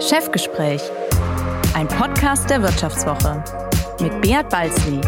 [0.00, 0.80] Chefgespräch,
[1.74, 3.44] ein Podcast der Wirtschaftswoche
[4.00, 4.98] mit Beat Balzli.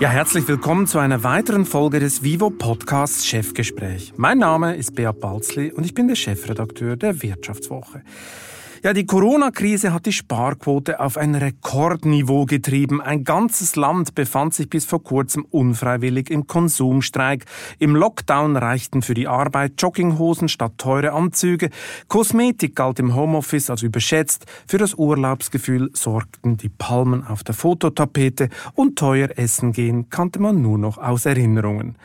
[0.00, 4.14] Ja, herzlich willkommen zu einer weiteren Folge des Vivo Podcasts Chefgespräch.
[4.16, 8.02] Mein Name ist Beat Balzli und ich bin der Chefredakteur der Wirtschaftswoche.
[8.82, 13.02] Ja, die Corona-Krise hat die Sparquote auf ein Rekordniveau getrieben.
[13.02, 17.44] Ein ganzes Land befand sich bis vor kurzem unfreiwillig im Konsumstreik.
[17.78, 21.68] Im Lockdown reichten für die Arbeit Jogginghosen statt teure Anzüge.
[22.08, 24.46] Kosmetik galt im Homeoffice als überschätzt.
[24.66, 30.62] Für das Urlaubsgefühl sorgten die Palmen auf der Fototapete und teuer essen gehen kannte man
[30.62, 31.96] nur noch aus Erinnerungen.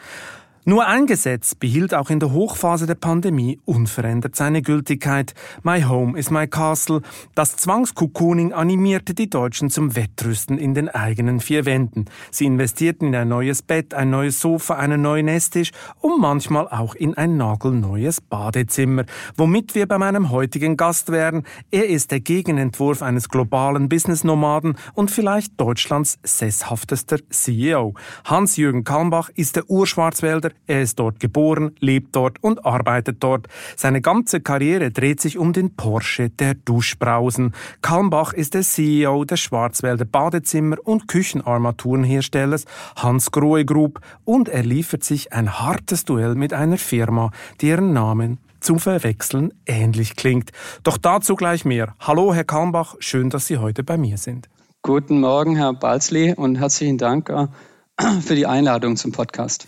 [0.68, 5.36] Nur ein Gesetz behielt auch in der Hochphase der Pandemie unverändert seine Gültigkeit.
[5.62, 7.04] My Home is my Castle.
[7.36, 12.06] Das Zwangskokooning animierte die Deutschen zum Wettrüsten in den eigenen vier Wänden.
[12.32, 15.70] Sie investierten in ein neues Bett, ein neues Sofa, einen neuen Esstisch
[16.02, 19.06] und manchmal auch in ein nagelneues Badezimmer.
[19.38, 21.44] Womit wir bei meinem heutigen Gast wären.
[21.70, 27.94] Er ist der Gegenentwurf eines globalen Business-Nomaden und vielleicht Deutschlands sesshaftester CEO.
[28.24, 33.48] Hans-Jürgen Kalmbach ist der Urschwarzwälder er ist dort geboren, lebt dort und arbeitet dort.
[33.76, 37.54] Seine ganze Karriere dreht sich um den Porsche der Duschbrausen.
[37.82, 45.04] Kalmbach ist der CEO des Schwarzwälder Badezimmer- und Küchenarmaturenherstellers Hans Grohe Group und er liefert
[45.04, 47.32] sich ein hartes Duell mit einer Firma,
[47.62, 50.52] deren Namen zum Verwechseln ähnlich klingt.
[50.84, 51.96] Doch dazu gleich mehr.
[52.00, 54.50] Hallo, Herr Kalmbach, schön, dass Sie heute bei mir sind.
[54.82, 57.48] Guten Morgen, Herr Balzli, und herzlichen Dank äh,
[58.22, 59.68] für die Einladung zum Podcast.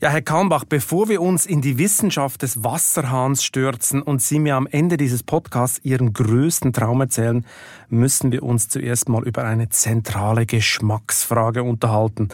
[0.00, 4.56] Ja, Herr Kalmbach, bevor wir uns in die Wissenschaft des Wasserhahns stürzen und Sie mir
[4.56, 7.46] am Ende dieses Podcasts Ihren größten Traum erzählen,
[7.88, 12.28] müssen wir uns zuerst mal über eine zentrale Geschmacksfrage unterhalten.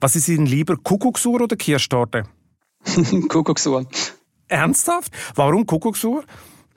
[0.00, 2.24] Was ist Ihnen lieber, Kuckucksuhr oder Kirschtorte?
[3.28, 3.86] Kuckucksuhr.
[4.48, 5.12] Ernsthaft?
[5.36, 6.24] Warum Kuckucksuhr?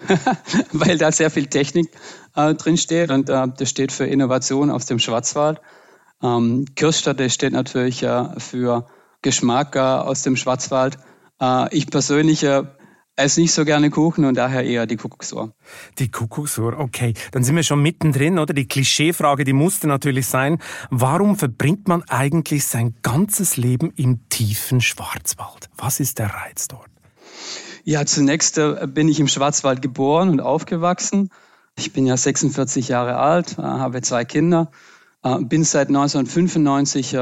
[0.74, 1.90] Weil da sehr viel Technik
[2.36, 5.60] äh, drin steht und äh, das steht für Innovation aus dem Schwarzwald.
[6.22, 8.88] Ähm, Kirschtorte steht natürlich äh, für
[9.22, 10.98] Geschmack äh, aus dem Schwarzwald.
[11.42, 12.64] Äh, ich persönlich äh,
[13.18, 15.54] esse nicht so gerne Kuchen und daher eher die Kuckucksuhr.
[15.98, 17.14] Die Kuckucksuhr, okay.
[17.32, 18.54] Dann sind wir schon mittendrin, oder?
[18.54, 20.60] Die Klischeefrage, die musste natürlich sein.
[20.92, 25.70] Warum verbringt man eigentlich sein ganzes Leben im tiefen Schwarzwald?
[25.78, 26.90] Was ist der Reiz dort?
[27.84, 31.30] Ja, zunächst äh, bin ich im Schwarzwald geboren und aufgewachsen.
[31.76, 34.72] Ich bin ja 46 Jahre alt, äh, habe zwei Kinder,
[35.24, 37.18] äh, bin seit 1995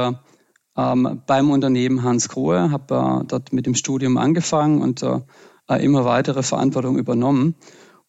[0.77, 5.21] ähm, beim Unternehmen Hans Grohe, habe äh, dort mit dem Studium angefangen und äh,
[5.69, 7.55] äh, immer weitere Verantwortung übernommen.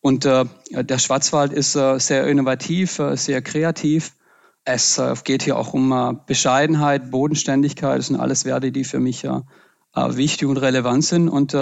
[0.00, 4.15] Und äh, der Schwarzwald ist äh, sehr innovativ, äh, sehr kreativ.
[4.65, 7.99] Es äh, geht hier auch um äh, Bescheidenheit, Bodenständigkeit.
[7.99, 9.27] Das sind alles Werte, die für mich
[9.94, 11.31] wichtig und relevant sind.
[11.31, 11.56] Und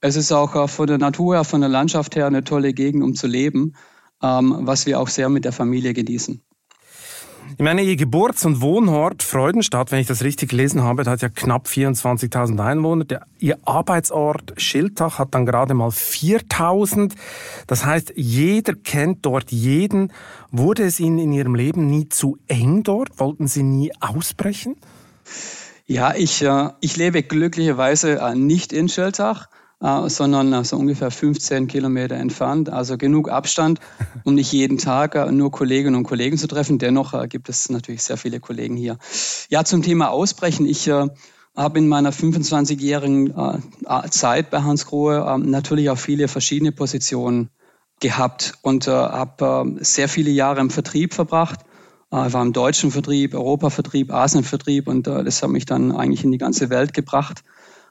[0.00, 3.14] es ist auch von der Natur her, von der Landschaft her eine tolle Gegend, um
[3.14, 3.74] zu leben,
[4.20, 6.42] ähm, was wir auch sehr mit der Familie genießen.
[7.52, 11.28] Ich meine, Ihr Geburts- und Wohnort Freudenstadt, wenn ich das richtig gelesen habe, hat ja
[11.28, 13.04] knapp 24.000 Einwohner.
[13.04, 17.12] Der, Ihr Arbeitsort Schiltach hat dann gerade mal 4.000.
[17.66, 20.12] Das heißt, jeder kennt dort jeden.
[20.50, 23.18] Wurde es Ihnen in Ihrem Leben nie zu eng dort?
[23.18, 24.76] Wollten Sie nie ausbrechen?
[25.86, 29.48] Ja, ich, äh, ich lebe glücklicherweise äh, nicht in Schiltach
[29.82, 32.70] äh, sondern äh, so ungefähr 15 Kilometer entfernt.
[32.70, 33.78] Also genug Abstand,
[34.24, 36.78] um nicht jeden Tag äh, nur Kolleginnen und Kollegen zu treffen.
[36.78, 38.98] Dennoch gibt es natürlich sehr viele Kollegen hier.
[39.50, 40.66] Ja, zum Thema Ausbrechen.
[40.66, 40.88] Ich
[41.56, 47.50] habe in meiner 25-jährigen äh, Zeit bei Hans Grohe äh, natürlich auch viele verschiedene Positionen
[48.00, 51.60] gehabt und habe sehr viele Jahre im Vertrieb verbracht.
[52.10, 56.38] Äh, war im deutschen Vertrieb, Europavertrieb, Asienvertrieb und das hat mich dann eigentlich in die
[56.38, 57.42] ganze Welt gebracht.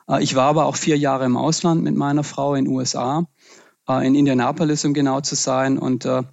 [0.10, 3.26] Äh, ich war aber auch vier Jahre im Ausland mit meiner Frau in den USA,
[3.88, 6.24] äh, in Indianapolis, um genau zu sein, und äh,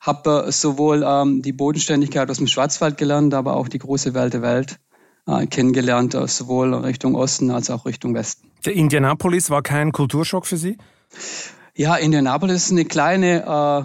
[0.00, 4.42] habe sowohl ähm, die Bodenständigkeit aus dem Schwarzwald gelernt, aber auch die große Welt der
[4.42, 4.78] Welt
[5.50, 8.50] kennengelernt, sowohl Richtung Osten als auch Richtung Westen.
[8.64, 10.78] Der Indianapolis war kein Kulturschock für Sie?
[11.78, 13.44] Ja, Indianapolis ist eine kleine,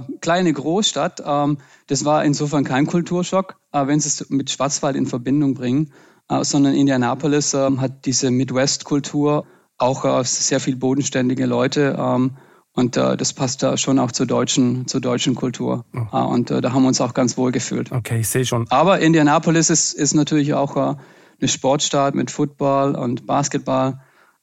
[0.10, 1.22] äh, kleine Großstadt.
[1.24, 5.94] Ähm, das war insofern kein Kulturschock, äh, wenn Sie es mit Schwarzwald in Verbindung bringen.
[6.34, 9.46] Äh, sondern Indianapolis äh, hat diese Midwest-Kultur,
[9.78, 11.96] auch äh, sehr viel bodenständige Leute.
[11.98, 12.38] Ähm,
[12.76, 15.86] und äh, das passt da schon auch zur deutschen, zur deutschen Kultur.
[15.94, 16.18] Oh.
[16.18, 17.92] Äh, und äh, da haben wir uns auch ganz wohl gefühlt.
[17.92, 18.66] Okay, ich sehe schon.
[18.70, 20.96] Aber Indianapolis ist, ist natürlich auch äh,
[21.40, 24.00] eine Sportstadt mit Football und Basketball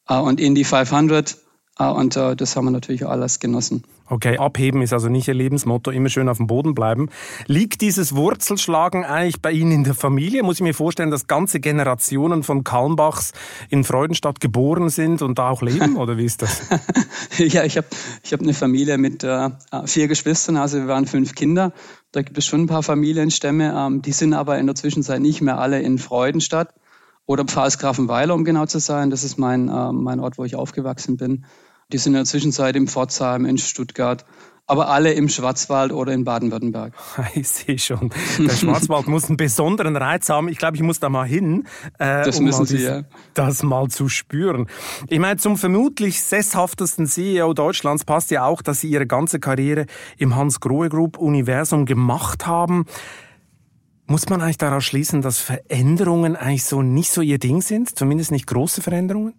[0.07, 1.39] und Indy 500.
[1.81, 3.83] Äh, und äh, das haben wir natürlich alles genossen.
[4.07, 7.09] Okay, abheben ist also nicht Ihr Lebensmotto, immer schön auf dem Boden bleiben.
[7.47, 10.43] Liegt dieses Wurzelschlagen eigentlich bei Ihnen in der Familie?
[10.43, 13.33] Muss ich mir vorstellen, dass ganze Generationen von Kalmbachs
[13.69, 16.63] in Freudenstadt geboren sind und da auch leben, oder wie ist das?
[17.39, 17.87] ja, ich habe
[18.23, 19.51] ich hab eine Familie mit äh,
[19.85, 21.73] vier Geschwistern, also wir waren fünf Kinder.
[22.13, 25.41] Da gibt es schon ein paar Familienstämme, ähm, die sind aber in der Zwischenzeit nicht
[25.41, 26.75] mehr alle in Freudenstadt
[27.27, 29.11] oder Pfalzgrafenweiler, um genau zu sein.
[29.11, 31.45] Das ist mein, äh, mein Ort, wo ich aufgewachsen bin.
[31.93, 34.25] Die sind in der Zwischenzeit in Pforzheim, in Stuttgart,
[34.71, 36.95] aber alle im Schwarzwald oder in Baden-Württemberg.
[37.35, 38.11] Ich sehe schon.
[38.39, 40.49] Der Schwarzwald muss einen besonderen Reiz haben.
[40.49, 41.67] Ich glaube, ich muss da mal hin,
[41.99, 43.03] äh, das um müssen Sie, ja.
[43.35, 44.69] das mal zu spüren.
[45.09, 49.87] Ich meine, zum vermutlich sesshaftesten CEO Deutschlands passt ja auch, dass Sie Ihre ganze Karriere
[50.19, 52.85] im Hans-Grohe Group Universum gemacht haben.
[54.07, 57.97] Muss man eigentlich daraus schließen, dass Veränderungen eigentlich so nicht so Ihr Ding sind?
[57.99, 59.35] Zumindest nicht große Veränderungen?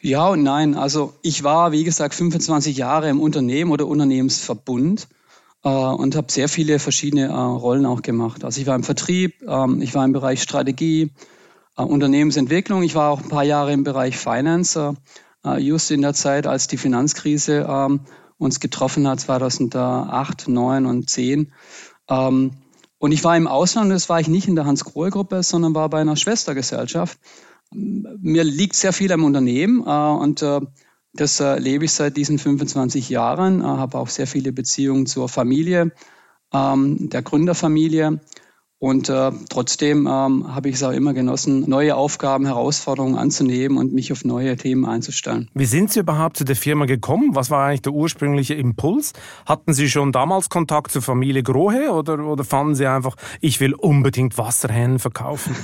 [0.00, 0.74] Ja und nein.
[0.74, 5.08] Also ich war, wie gesagt, 25 Jahre im Unternehmen oder Unternehmensverbund
[5.64, 8.44] äh, und habe sehr viele verschiedene äh, Rollen auch gemacht.
[8.44, 11.12] Also ich war im Vertrieb, ähm, ich war im Bereich Strategie,
[11.76, 12.82] äh, Unternehmensentwicklung.
[12.82, 14.96] Ich war auch ein paar Jahre im Bereich Finance,
[15.44, 18.00] äh, just in der Zeit, als die Finanzkrise ähm,
[18.38, 21.52] uns getroffen hat, 2008, 2009 und 2010.
[22.08, 22.50] Ähm,
[22.98, 26.00] und ich war im Ausland, das war ich nicht in der Hans-Grohe-Gruppe, sondern war bei
[26.00, 27.18] einer Schwestergesellschaft
[27.76, 30.60] mir liegt sehr viel am Unternehmen äh, und äh,
[31.12, 35.92] das erlebe ich seit diesen 25 Jahren, äh, habe auch sehr viele Beziehungen zur Familie,
[36.52, 38.20] ähm, der Gründerfamilie
[38.78, 43.94] und äh, trotzdem ähm, habe ich es auch immer genossen, neue Aufgaben, Herausforderungen anzunehmen und
[43.94, 45.48] mich auf neue Themen einzustellen.
[45.54, 47.34] Wie sind Sie überhaupt zu der Firma gekommen?
[47.34, 49.14] Was war eigentlich der ursprüngliche Impuls?
[49.46, 53.72] Hatten Sie schon damals Kontakt zur Familie Grohe oder, oder fanden Sie einfach, ich will
[53.72, 55.56] unbedingt Wasserhähnen verkaufen?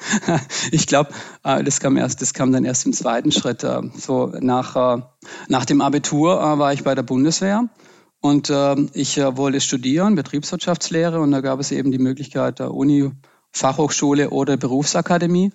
[0.72, 1.10] ich glaube,
[1.44, 3.62] äh, das kam erst, das kam dann erst im zweiten Schritt.
[3.62, 5.02] Äh, so nach, äh,
[5.46, 7.68] nach dem Abitur äh, war ich bei der Bundeswehr
[8.20, 12.72] und äh, ich äh, wollte studieren, Betriebswirtschaftslehre, und da gab es eben die Möglichkeit der
[12.74, 13.10] Uni,
[13.52, 15.52] Fachhochschule oder Berufsakademie.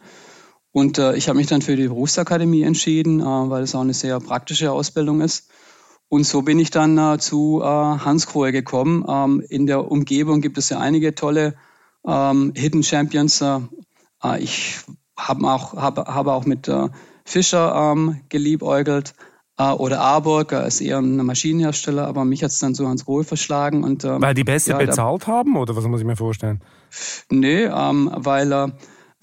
[0.71, 3.93] Und äh, ich habe mich dann für die Berufsakademie entschieden, äh, weil es auch eine
[3.93, 5.49] sehr praktische Ausbildung ist.
[6.09, 9.05] Und so bin ich dann äh, zu äh, Hans Krohe gekommen.
[9.07, 11.55] Ähm, in der Umgebung gibt es ja einige tolle
[12.05, 13.41] ähm, Hidden Champions.
[13.41, 13.59] Äh,
[14.39, 14.79] ich
[15.17, 16.69] habe auch, hab, hab auch mit
[17.23, 19.13] Fischer ähm, geliebäugelt.
[19.57, 23.23] Äh, oder Arburg ist eher ein Maschinenhersteller, aber mich hat es dann so Hans Grohe
[23.23, 23.83] verschlagen.
[23.83, 26.61] Und, ähm, weil die besser ja, bezahlt haben oder was muss ich mir vorstellen?
[27.29, 28.67] Nee, ähm, weil äh,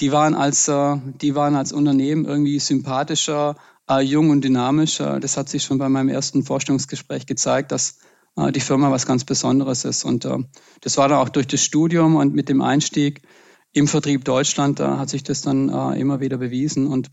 [0.00, 3.56] die, waren als, äh, die waren als Unternehmen irgendwie sympathischer,
[3.88, 4.98] äh, jung und dynamisch.
[4.98, 7.98] das hat sich schon bei meinem ersten Vorstellungsgespräch gezeigt, dass
[8.36, 10.04] äh, die Firma was ganz Besonderes ist.
[10.04, 10.38] Und äh,
[10.80, 13.22] das war dann auch durch das Studium und mit dem Einstieg
[13.72, 16.86] im Vertrieb Deutschland, da hat sich das dann immer wieder bewiesen.
[16.86, 17.10] Und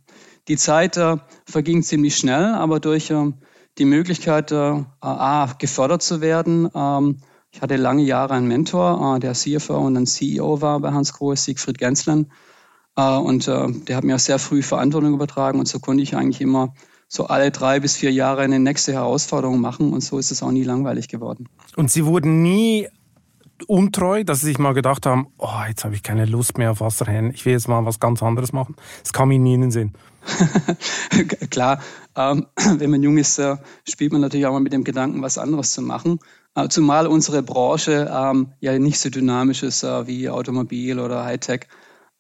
[0.50, 3.32] die Zeit äh, verging ziemlich schnell, aber durch äh,
[3.78, 7.18] die Möglichkeit, äh, A, gefördert zu werden, ähm,
[7.52, 11.14] ich hatte lange Jahre einen Mentor, äh, der CFO und dann CEO war bei Hans
[11.14, 12.32] Grohe, Siegfried Genslen.
[12.96, 16.16] Äh, und äh, der hat mir auch sehr früh Verantwortung übertragen und so konnte ich
[16.16, 16.74] eigentlich immer
[17.08, 20.52] so alle drei bis vier Jahre eine nächste Herausforderung machen und so ist es auch
[20.52, 21.48] nie langweilig geworden.
[21.76, 22.88] Und Sie wurden nie
[23.68, 26.82] untreu, dass sie sich mal gedacht haben, oh, jetzt habe ich keine Lust mehr auf
[26.82, 28.76] Wasserhähnen, ich will jetzt mal was ganz anderes machen.
[29.04, 29.94] Das kam ihnen nie in den Sinn.
[31.50, 31.82] Klar,
[32.16, 32.48] ähm,
[32.78, 33.58] wenn man jung ist, äh,
[33.88, 36.20] spielt man natürlich auch mal mit dem Gedanken, was anderes zu machen.
[36.56, 41.68] Äh, zumal unsere Branche ähm, ja nicht so dynamisch ist äh, wie Automobil oder Hightech.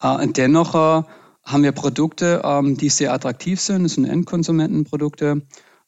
[0.01, 1.03] Äh, dennoch äh,
[1.43, 3.83] haben wir Produkte, ähm, die sehr attraktiv sind.
[3.83, 5.41] Das sind Endkonsumentenprodukte.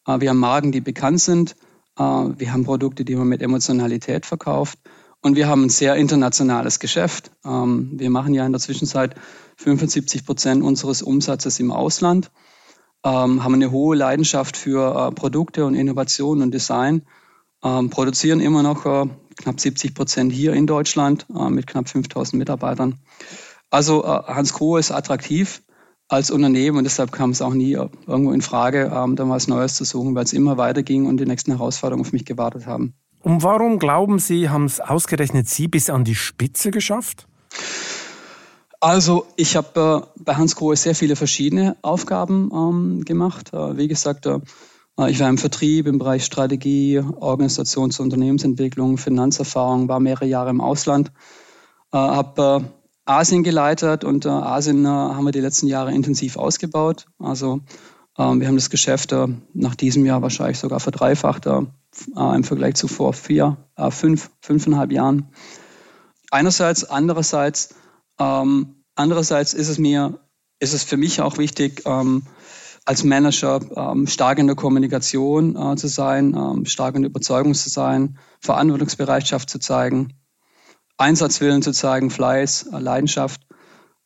[0.07, 1.55] Äh, wir haben Marken, die bekannt sind.
[1.97, 4.79] wir haben Produkte, die man mit Emotionalität verkauft.
[5.21, 7.31] Und wir haben ein sehr internationales Geschäft.
[7.45, 9.15] Ähm, wir machen ja in der Zwischenzeit
[9.57, 12.31] 75 Prozent unseres Umsatzes im Ausland,
[13.05, 17.03] ähm, haben eine hohe Leidenschaft für äh, Produkte und Innovation und Design,
[17.63, 22.39] ähm, produzieren immer noch äh, knapp 70 Prozent hier in Deutschland äh, mit knapp 5000
[22.39, 22.99] Mitarbeitern.
[23.69, 25.63] Also Hans Krohe ist attraktiv
[26.09, 29.85] als Unternehmen und deshalb kam es auch nie irgendwo in Frage, da was Neues zu
[29.85, 32.95] suchen, weil es immer weiterging und die nächsten Herausforderungen auf mich gewartet haben.
[33.23, 37.27] Und warum glauben Sie, haben es ausgerechnet Sie bis an die Spitze geschafft?
[38.79, 43.53] Also ich habe äh, bei Hans Grohe sehr viele verschiedene Aufgaben ähm, gemacht.
[43.53, 44.39] Äh, wie gesagt, äh,
[45.07, 50.61] ich war im Vertrieb im Bereich Strategie, Organisations- und Unternehmensentwicklung, Finanzerfahrung, war mehrere Jahre im
[50.61, 51.11] Ausland,
[51.93, 52.67] äh, habe äh,
[53.05, 57.05] Asien geleitet und äh, Asien haben wir die letzten Jahre intensiv ausgebaut.
[57.19, 57.61] Also
[58.21, 59.15] wir haben das Geschäft
[59.53, 61.47] nach diesem Jahr wahrscheinlich sogar verdreifacht
[62.15, 65.27] äh, im Vergleich zu vor vier, äh, fünf, fünfeinhalb Jahren.
[66.31, 67.75] Einerseits, andererseits,
[68.19, 70.19] ähm, andererseits ist es mir,
[70.59, 72.23] ist es für mich auch wichtig, ähm,
[72.85, 77.53] als Manager ähm, stark in der Kommunikation äh, zu sein, ähm, stark in der Überzeugung
[77.53, 80.13] zu sein, Verantwortungsbereitschaft zu zeigen,
[80.97, 83.50] Einsatzwillen zu zeigen, Fleiß, äh, Leidenschaft äh,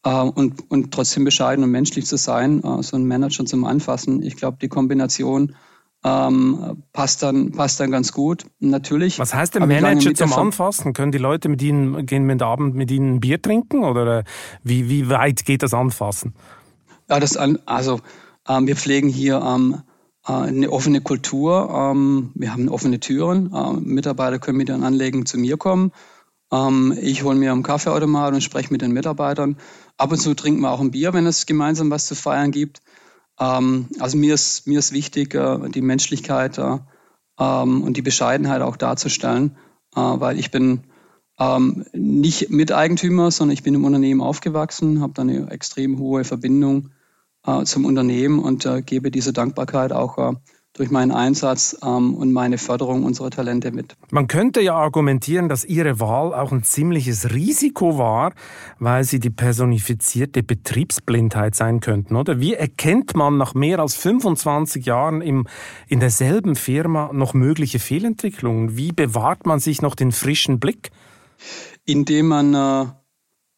[0.10, 4.22] und, und trotzdem bescheiden und menschlich zu sein, äh, so ein Manager zum Anfassen.
[4.22, 5.56] Ich glaube, die Kombination
[6.04, 8.46] ähm, passt, dann, passt dann ganz gut.
[8.60, 9.18] Natürlich.
[9.18, 10.94] Was heißt der Manager zum Anfassen?
[10.94, 14.24] Können die Leute mit Ihnen, gehen mit Abend mit Ihnen ein Bier trinken oder
[14.64, 16.36] wie, wie weit geht das Anfassen?
[17.10, 18.00] Ja, das an, also
[18.48, 19.82] ähm, wir pflegen hier ähm,
[20.28, 21.70] äh, eine offene Kultur.
[21.74, 23.52] Ähm, wir haben offene Türen.
[23.56, 25.92] Ähm, Mitarbeiter können mit ihren Anliegen zu mir kommen.
[26.52, 29.58] Ähm, ich hole mir einen Kaffeeautomat und spreche mit den Mitarbeitern.
[29.98, 32.82] Ab und zu trinken wir auch ein Bier, wenn es gemeinsam was zu feiern gibt.
[33.40, 36.78] Ähm, also mir ist, mir ist wichtig, äh, die Menschlichkeit äh,
[37.40, 39.58] ähm, und die Bescheidenheit auch darzustellen,
[39.96, 40.84] äh, weil ich bin
[41.40, 46.92] ähm, nicht Miteigentümer, sondern ich bin im Unternehmen aufgewachsen, habe da eine extrem hohe Verbindung
[47.46, 50.36] äh, zum Unternehmen und äh, gebe diese Dankbarkeit auch äh,
[50.75, 53.96] durch meinen Einsatz ähm, und meine Förderung unserer Talente mit.
[54.12, 58.34] Man könnte ja argumentieren, dass Ihre Wahl auch ein ziemliches Risiko war,
[58.77, 62.39] weil Sie die personifizierte Betriebsblindheit sein könnten, oder?
[62.39, 65.48] Wie erkennt man nach mehr als 25 Jahren im,
[65.88, 68.75] in derselben Firma noch mögliche Fehlentwicklungen?
[68.75, 70.91] Wie bewahrt man sich noch den frischen Blick?
[71.86, 72.86] Indem man äh,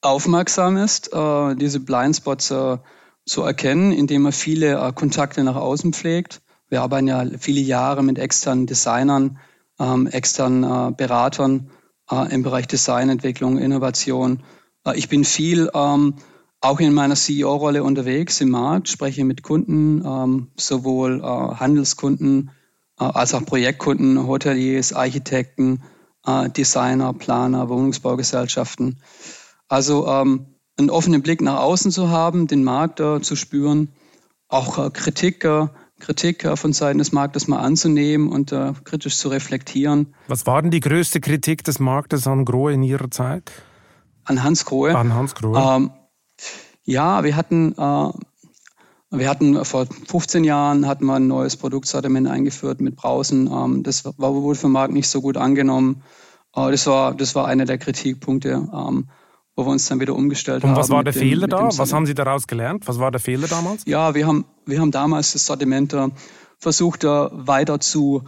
[0.01, 2.77] aufmerksam ist, äh, diese Blindspots äh,
[3.25, 8.03] zu erkennen, indem man viele äh, Kontakte nach außen pflegt wir arbeiten ja viele Jahre
[8.03, 9.39] mit externen Designern,
[9.79, 11.69] ähm, externen äh, Beratern
[12.09, 14.43] äh, im Bereich Designentwicklung, Innovation.
[14.86, 16.15] Äh, ich bin viel ähm,
[16.59, 22.51] auch in meiner CEO-Rolle unterwegs im Markt, spreche mit Kunden, ähm, sowohl äh, Handelskunden
[23.00, 25.83] äh, als auch Projektkunden, Hoteliers, Architekten,
[26.25, 29.00] äh, Designer, Planer, Wohnungsbaugesellschaften.
[29.67, 30.47] Also ähm,
[30.77, 33.89] einen offenen Blick nach außen zu haben, den Markt zu spüren,
[34.47, 35.43] auch Kritik
[36.00, 40.13] Kritik äh, von Seiten des Marktes mal anzunehmen und äh, kritisch zu reflektieren.
[40.27, 43.51] Was war denn die größte Kritik des Marktes an Grohe in Ihrer Zeit?
[44.24, 44.96] An Hans Grohe?
[44.96, 45.58] An Hans Grohe.
[45.58, 45.92] Ähm,
[46.84, 48.12] ja, wir hatten, äh,
[49.12, 53.48] wir hatten vor 15 Jahren hatten wir ein neues Produktsortiment eingeführt mit Brausen.
[53.48, 56.04] Ähm, das war, wurde vom Markt nicht so gut angenommen.
[56.56, 58.70] Äh, das, war, das war einer der Kritikpunkte.
[58.74, 59.10] Ähm,
[59.58, 60.70] wo wir uns dann wieder umgestellt haben.
[60.70, 61.68] Und was war der Fehler da?
[61.76, 62.88] Was haben Sie daraus gelernt?
[62.88, 63.84] Was war der Fehler damals?
[63.86, 66.10] Ja, wir haben, wir haben damals das Sortiment äh,
[66.60, 68.24] versucht, äh, weiter zu,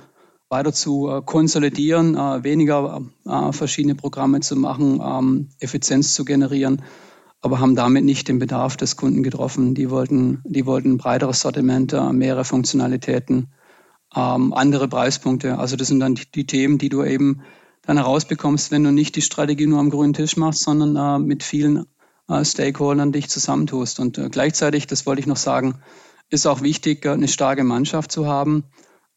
[0.49, 3.03] weiter zu äh, konsolidieren, weniger
[3.51, 6.81] verschiedene Programme zu machen, ähm, Effizienz zu generieren,
[7.41, 9.75] aber haben damit nicht den Bedarf des Kunden getroffen.
[9.75, 13.53] Die wollten, die wollten ein breiteres Sortiment, mehrere Funktionalitäten,
[14.15, 15.59] ähm, andere Preispunkte.
[15.59, 17.43] Also das sind dann die Themen, die du eben
[17.89, 21.41] dann herausbekommst, wenn du nicht die Strategie nur am grünen Tisch machst, sondern äh, mit
[21.41, 21.87] vielen
[22.27, 23.99] äh, Stakeholdern dich zusammentust.
[23.99, 25.81] Und äh, gleichzeitig, das wollte ich noch sagen,
[26.29, 28.65] ist auch wichtig, äh, eine starke Mannschaft zu haben,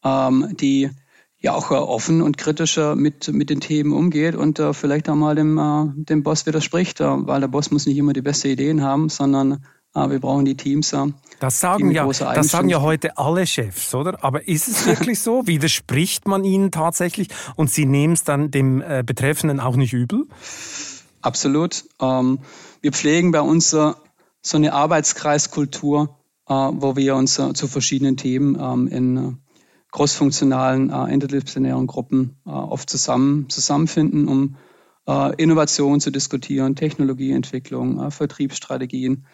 [0.03, 0.89] ähm, die
[1.37, 5.13] ja auch äh, offen und kritischer mit, mit den Themen umgeht und äh, vielleicht auch
[5.13, 9.07] mal dem, dem Boss widerspricht, weil der Boss muss nicht immer die beste Ideen haben,
[9.07, 9.63] sondern
[9.95, 10.95] wir brauchen die Teams.
[11.39, 14.23] Das sagen, ja, das sagen ja heute alle Chefs, oder?
[14.23, 15.43] Aber ist es wirklich so?
[15.45, 20.25] Widerspricht man ihnen tatsächlich und sie nehmen es dann dem äh, Betreffenden auch nicht übel?
[21.21, 21.85] Absolut.
[22.01, 22.39] Ähm,
[22.81, 23.91] wir pflegen bei uns äh,
[24.41, 29.31] so eine Arbeitskreiskultur, äh, wo wir uns äh, zu verschiedenen Themen ähm, in äh,
[29.91, 34.55] großfunktionalen, äh, interdisziplinären Gruppen oft zusammen, zusammenfinden, um
[35.37, 39.25] Innovation zu diskutieren, Technologieentwicklung, Vertriebsstrategien.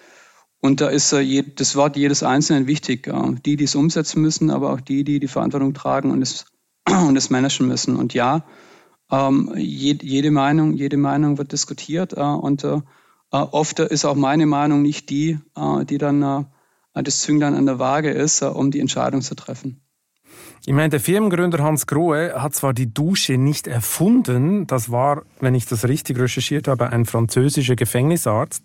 [0.62, 3.08] Und da ist äh, das Wort jedes Einzelnen wichtig.
[3.08, 6.46] Äh, die, die es umsetzen müssen, aber auch die, die die Verantwortung tragen und es,
[6.90, 7.96] und es managen müssen.
[7.96, 8.46] Und ja,
[9.12, 12.66] ähm, jede Meinung, jede Meinung wird diskutiert äh, und
[13.32, 15.38] oft ist auch meine Meinung nicht die,
[15.88, 16.48] die dann
[16.94, 19.84] das Zünglein an der Waage ist, um die Entscheidung zu treffen.
[20.70, 25.56] Ich meine, der Firmengründer Hans Grohe hat zwar die Dusche nicht erfunden, das war, wenn
[25.56, 28.64] ich das richtig recherchiert habe, ein französischer Gefängnisarzt.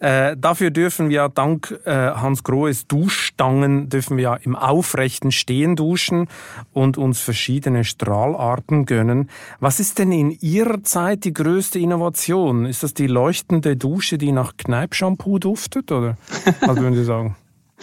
[0.00, 6.28] Äh, dafür dürfen wir dank äh, Hans Grohes Duschstangen dürfen wir im aufrechten Stehen duschen
[6.74, 9.30] und uns verschiedene Strahlarten gönnen.
[9.60, 12.66] Was ist denn in Ihrer Zeit die größte Innovation?
[12.66, 16.18] Ist das die leuchtende Dusche, die nach Kneipshampoo duftet, oder
[16.60, 17.34] was würden Sie sagen?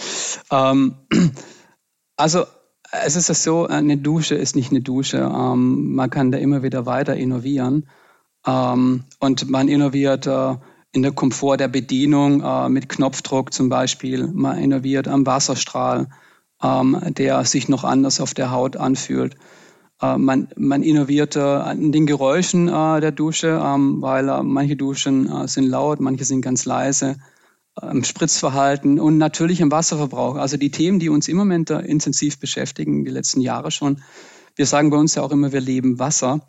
[0.51, 0.93] ähm,
[2.17, 2.45] also
[2.91, 5.17] es ist so, eine Dusche ist nicht eine Dusche.
[5.17, 7.89] Ähm, man kann da immer wieder weiter innovieren.
[8.45, 10.55] Ähm, und man innoviert äh,
[10.93, 14.27] in der Komfort der Bedienung äh, mit Knopfdruck zum Beispiel.
[14.27, 16.07] Man innoviert am Wasserstrahl,
[16.63, 19.35] ähm, der sich noch anders auf der Haut anfühlt.
[20.01, 24.75] Äh, man, man innoviert äh, an den Geräuschen äh, der Dusche, ähm, weil äh, manche
[24.75, 27.17] Duschen sind laut, manche sind ganz leise
[27.81, 30.35] im Spritzverhalten und natürlich im Wasserverbrauch.
[30.35, 34.01] Also die Themen, die uns im Moment intensiv beschäftigen, die letzten Jahre schon.
[34.55, 36.41] Wir sagen bei uns ja auch immer, wir leben Wasser.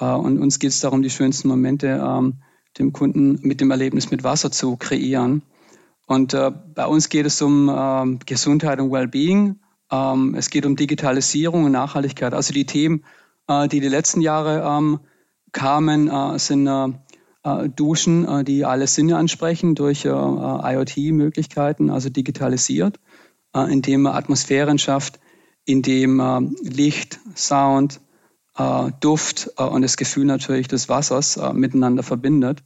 [0.00, 2.42] Äh, und uns geht es darum, die schönsten Momente ähm,
[2.78, 5.42] dem Kunden mit dem Erlebnis mit Wasser zu kreieren.
[6.06, 9.60] Und äh, bei uns geht es um ähm, Gesundheit und Wellbeing.
[9.90, 12.34] Ähm, es geht um Digitalisierung und Nachhaltigkeit.
[12.34, 13.04] Also die Themen,
[13.46, 15.00] äh, die die letzten Jahre
[15.52, 16.64] kamen, sind
[17.74, 23.00] Duschen, die alle Sinne ansprechen durch IoT-Möglichkeiten, also digitalisiert,
[23.52, 25.18] indem man Atmosphären schafft,
[25.64, 28.00] indem Licht, Sound,
[29.00, 32.62] Duft und das Gefühl natürlich des Wassers miteinander verbindet.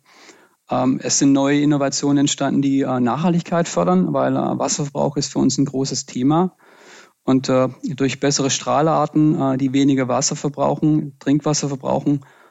[0.68, 5.64] Ähm, es sind neue Innovationen entstanden, die Nachhaltigkeit fördern, weil Wasserverbrauch ist für uns ein
[5.64, 6.56] großes Thema.
[7.26, 12.45] Und äh, durch bessere Strahlarten, äh, die weniger Wasser verbrauchen, Trinkwasser verbrauchen, äh,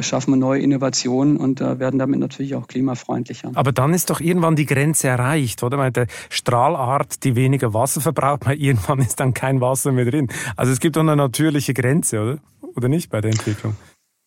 [0.00, 3.52] schaffen wir neue Innovationen und äh, werden damit natürlich auch klimafreundlicher.
[3.54, 5.78] Aber dann ist doch irgendwann die Grenze erreicht, oder?
[5.78, 10.28] Weil der Strahlart, die weniger Wasser verbraucht, weil irgendwann ist dann kein Wasser mehr drin.
[10.56, 12.38] Also es gibt doch eine natürliche Grenze, oder?
[12.76, 13.76] Oder nicht bei der Entwicklung?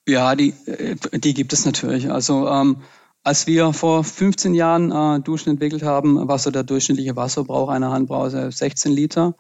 [0.08, 2.12] Ja, die, äh, die gibt es natürlich.
[2.12, 2.78] Also ähm,
[3.24, 7.92] als wir vor 15 Jahren äh, Duschen entwickelt haben, war so der durchschnittliche Wasserverbrauch einer
[7.92, 9.36] Handbrause 16 Liter.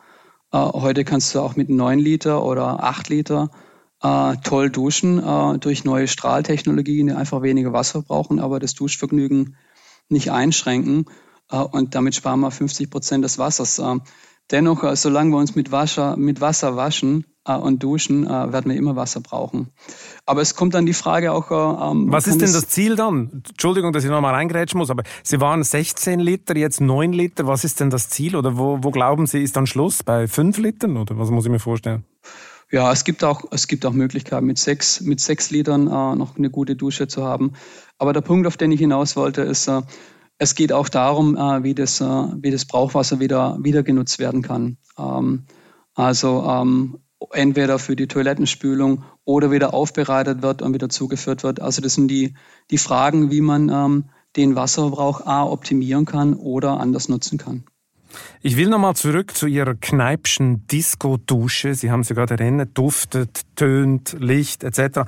[0.51, 3.49] Äh, heute kannst du auch mit 9 Liter oder 8 Liter
[4.01, 9.55] äh, toll duschen äh, durch neue Strahltechnologien, die einfach weniger Wasser brauchen, aber das Duschvergnügen
[10.09, 11.05] nicht einschränken.
[11.51, 13.79] Äh, und damit sparen wir 50 Prozent des Wassers.
[13.79, 13.99] Äh,
[14.49, 18.77] dennoch, äh, solange wir uns mit Wasser, mit Wasser waschen, äh, und duschen, werden wir
[18.77, 19.69] immer Wasser brauchen.
[20.27, 21.49] Aber es kommt dann die Frage auch.
[21.49, 23.43] Äh, ähm, Was ist denn das Ziel dann?
[23.49, 27.47] Entschuldigung, dass ich nochmal reingrätschen muss, aber Sie waren 16 Liter, jetzt 9 Liter.
[27.47, 28.35] Was ist denn das Ziel?
[28.35, 30.03] Oder wo, wo glauben Sie, ist dann Schluss?
[30.03, 30.97] Bei 5 Litern?
[30.97, 32.05] Oder was muss ich mir vorstellen?
[32.71, 36.37] Ja, es gibt auch, es gibt auch Möglichkeiten, mit sechs, mit sechs Litern äh, noch
[36.37, 37.51] eine gute Dusche zu haben.
[37.97, 39.81] Aber der Punkt, auf den ich hinaus wollte, ist, äh,
[40.37, 44.41] es geht auch darum, äh, wie, das, äh, wie das Brauchwasser wieder, wieder genutzt werden
[44.41, 44.77] kann.
[44.97, 45.43] Ähm,
[45.95, 46.99] also ähm,
[47.31, 51.61] entweder für die Toilettenspülung oder wieder aufbereitet wird und wieder zugeführt wird.
[51.61, 52.35] Also das sind die,
[52.71, 54.05] die Fragen, wie man ähm,
[54.37, 57.65] den Wasserverbrauch A optimieren kann oder anders nutzen kann.
[58.41, 61.75] Ich will nochmal zurück zu Ihrer Kneipschen Disco-Dusche.
[61.75, 65.01] Sie haben sie gerade erinnert, duftet, tönt, Licht etc.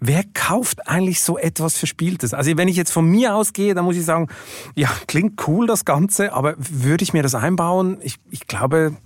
[0.00, 2.34] Wer kauft eigentlich so etwas Verspieltes?
[2.34, 4.28] Also wenn ich jetzt von mir ausgehe, dann muss ich sagen,
[4.74, 7.98] ja, klingt cool das Ganze, aber würde ich mir das einbauen?
[8.02, 8.96] Ich, ich glaube,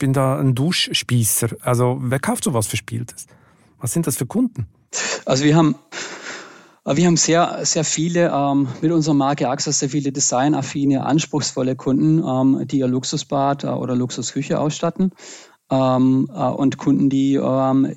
[0.00, 1.50] bin da ein Duschspießer.
[1.60, 3.26] Also wer kauft sowas Verspieltes?
[3.78, 4.66] Was sind das für Kunden?
[5.24, 5.76] Also wir haben
[6.84, 12.24] wir haben sehr, sehr viele ähm, mit unserer Marke Axas sehr viele designaffine, anspruchsvolle Kunden,
[12.26, 15.12] ähm, die ihr Luxusbad äh, oder Luxusküche ausstatten
[15.70, 17.94] ähm, äh, und Kunden, die ähm,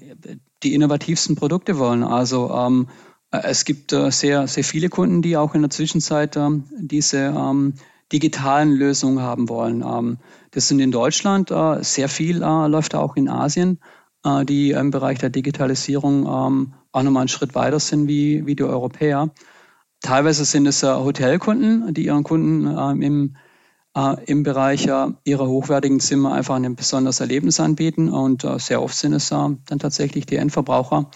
[0.64, 2.04] die innovativsten Produkte wollen.
[2.04, 2.88] Also ähm,
[3.32, 7.74] äh, es gibt äh, sehr, sehr viele Kunden, die auch in der Zwischenzeit ähm, diese
[8.12, 10.20] digitalen Lösungen haben wollen.
[10.52, 13.80] Das sind in Deutschland äh, sehr viel, äh, läuft auch in Asien,
[14.24, 18.56] äh, die im Bereich der Digitalisierung ähm, auch nochmal einen Schritt weiter sind wie, wie
[18.56, 19.30] die Europäer.
[20.02, 23.36] Teilweise sind es Hotelkunden, die ihren Kunden ähm, im,
[24.26, 28.10] im Bereich ihrer hochwertigen Zimmer einfach ein besonderes Erlebnis anbieten.
[28.10, 31.10] Und sehr oft sind es dann tatsächlich die Endverbraucher,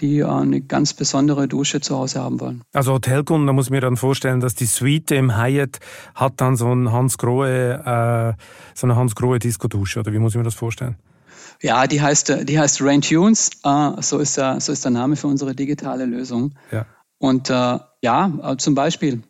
[0.00, 2.62] die äh, eine ganz besondere Dusche zu Hause haben wollen.
[2.72, 5.78] Also Hotelkunden, da muss ich mir dann vorstellen, dass die Suite im Hyatt
[6.14, 8.42] hat dann so, ein Hans Grohe, äh,
[8.74, 10.96] so eine Hans Grohe Disco-Dusche, oder wie muss ich mir das vorstellen?
[11.62, 13.50] Ja, die heißt, die heißt Rain Tunes.
[13.64, 16.54] Äh, so, ist der, so ist der Name für unsere digitale Lösung.
[16.70, 16.86] Ja.
[17.18, 19.22] Und äh, ja, äh, zum Beispiel,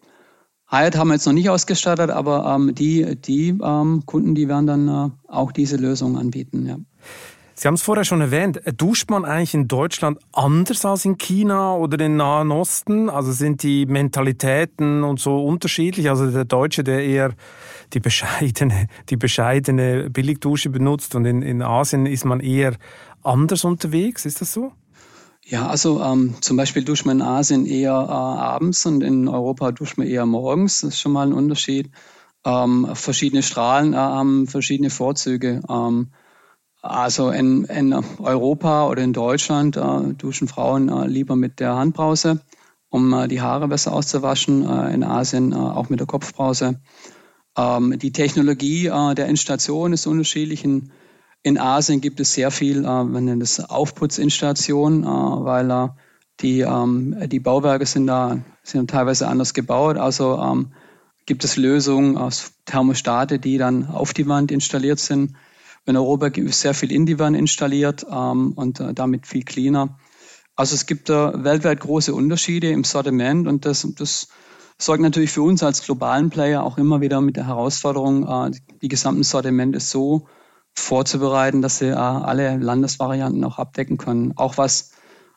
[0.70, 4.66] Hyatt haben wir jetzt noch nicht ausgestattet, aber ähm, die, die ähm, Kunden, die werden
[4.66, 6.66] dann äh, auch diese Lösung anbieten.
[6.66, 6.76] Ja.
[7.56, 11.76] Sie haben es vorher schon erwähnt, duscht man eigentlich in Deutschland anders als in China
[11.76, 13.08] oder im Nahen Osten?
[13.08, 16.10] Also sind die Mentalitäten und so unterschiedlich?
[16.10, 17.32] Also der Deutsche, der eher
[17.92, 22.74] die bescheidene, die bescheidene Billigdusche benutzt und in, in Asien ist man eher
[23.22, 24.72] anders unterwegs, ist das so?
[25.46, 29.70] Ja, also ähm, zum Beispiel duscht man in Asien eher äh, abends und in Europa
[29.70, 30.80] duscht man eher morgens.
[30.80, 31.90] Das ist schon mal ein Unterschied.
[32.44, 35.60] Ähm, verschiedene Strahlen äh, haben verschiedene Vorzüge.
[35.68, 36.08] Ähm,
[36.84, 42.40] also in, in Europa oder in Deutschland äh, duschen Frauen äh, lieber mit der Handbrause,
[42.90, 44.68] um äh, die Haare besser auszuwaschen.
[44.68, 46.80] Äh, in Asien äh, auch mit der Kopfbrause.
[47.56, 50.62] Ähm, die Technologie äh, der Installation ist unterschiedlich.
[50.62, 50.92] In,
[51.42, 55.90] in Asien gibt es sehr viel, man nennt es Aufputzinstallation, weil
[56.40, 59.98] die, ähm, die Bauwerke sind da sind teilweise anders gebaut.
[59.98, 60.72] Also ähm,
[61.26, 65.34] gibt es Lösungen aus Thermostate, die dann auf die Wand installiert sind
[65.86, 69.98] in Europa ist sehr viel in die Wand installiert ähm, und äh, damit viel cleaner.
[70.56, 74.28] Also es gibt äh, weltweit große Unterschiede im Sortiment und das, das
[74.78, 78.88] sorgt natürlich für uns als globalen Player auch immer wieder mit der Herausforderung, äh, die
[78.88, 80.26] gesamten Sortimente so
[80.74, 84.32] vorzubereiten, dass sie äh, alle Landesvarianten auch abdecken können.
[84.36, 84.92] Auch was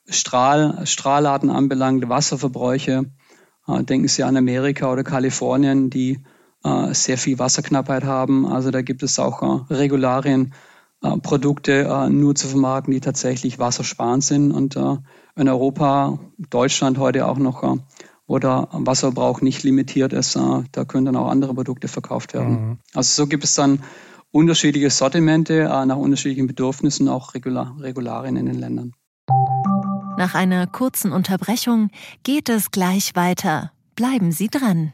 [0.09, 3.11] Strahl, Strahlarten anbelangt, Wasserverbräuche.
[3.67, 6.23] Äh, denken Sie an Amerika oder Kalifornien, die
[6.93, 8.45] sehr viel Wasserknappheit haben.
[8.45, 10.53] Also da gibt es auch äh, Regularien,
[11.01, 14.51] äh, Produkte äh, nur zu vermarkten, die tatsächlich wassersparend sind.
[14.51, 14.97] Und äh,
[15.35, 17.77] in Europa, Deutschland heute auch noch, äh,
[18.25, 22.51] wo der Wasserbrauch nicht limitiert ist, äh, da können dann auch andere Produkte verkauft werden.
[22.51, 22.77] Mhm.
[22.93, 23.83] Also so gibt es dann
[24.31, 28.93] unterschiedliche Sortimente äh, nach unterschiedlichen Bedürfnissen, auch Regular Regularien in den Ländern.
[30.17, 31.91] Nach einer kurzen Unterbrechung
[32.23, 33.71] geht es gleich weiter.
[33.95, 34.93] Bleiben Sie dran.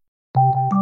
[0.33, 0.80] you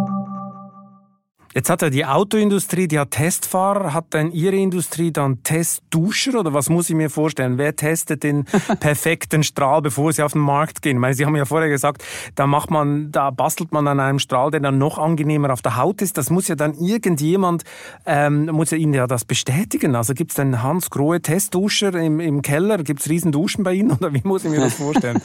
[1.55, 6.53] Jetzt hat ja die Autoindustrie, die hat Testfahrer, hat dann Ihre Industrie dann Testduscher oder
[6.53, 7.57] was muss ich mir vorstellen?
[7.57, 8.45] Wer testet den
[8.79, 11.01] perfekten Strahl, bevor sie auf den Markt gehen?
[11.01, 12.03] Weil Sie haben ja vorher gesagt,
[12.35, 15.75] da macht man, da bastelt man an einem Strahl, der dann noch angenehmer auf der
[15.75, 16.19] Haut ist.
[16.19, 17.63] Das muss ja dann irgendjemand,
[18.05, 19.95] ähm, muss ja Ihnen ja das bestätigen.
[19.95, 22.77] Also gibt es dann Hans Grohe Testduscher im, im Keller?
[22.83, 25.19] Gibt es riesen Duschen bei Ihnen oder wie muss ich mir das vorstellen?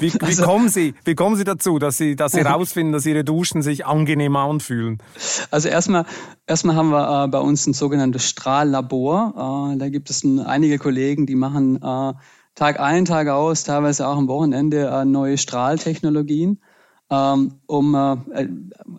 [0.00, 3.06] Wie, wie also, kommen Sie, wie kommen Sie dazu, dass Sie, dass Sie rausfinden, dass
[3.06, 4.98] Ihre Duschen sich angenehm anfühlen?
[5.50, 6.06] Also also erstmal,
[6.44, 9.72] erstmal haben wir äh, bei uns ein sogenanntes Strahllabor.
[9.74, 12.14] Äh, da gibt es ein, einige Kollegen, die machen äh,
[12.56, 16.60] Tag ein, Tag aus, teilweise auch am Wochenende äh, neue Strahltechnologien,
[17.10, 18.48] ähm, um äh, äh,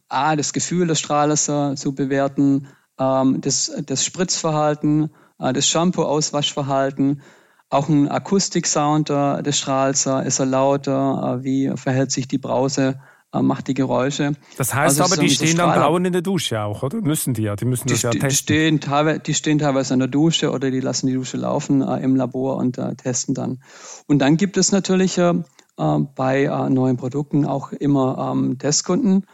[0.08, 7.21] A, das Gefühl des Strahlers zu bewerten, ähm, das, das Spritzverhalten, das Shampoo-Auswaschverhalten,
[7.69, 12.99] auch ein Akustiksound des Strahls, ist er lauter, wie verhält sich die Brause
[13.41, 14.34] macht die Geräusche.
[14.58, 17.02] Das heißt also aber, die stehen dann dauernd in der Dusche auch, oder?
[17.02, 18.30] Müssen die ja, die müssen das die, ja testen.
[18.30, 21.82] Die stehen, teilweise, die stehen teilweise in der Dusche oder die lassen die Dusche laufen
[21.82, 23.63] äh, im Labor und äh, testen dann.
[24.08, 25.34] Und dann gibt es natürlich äh,
[25.78, 29.26] äh bei äh, neuen Produkten auch immer ähm, Testkunden,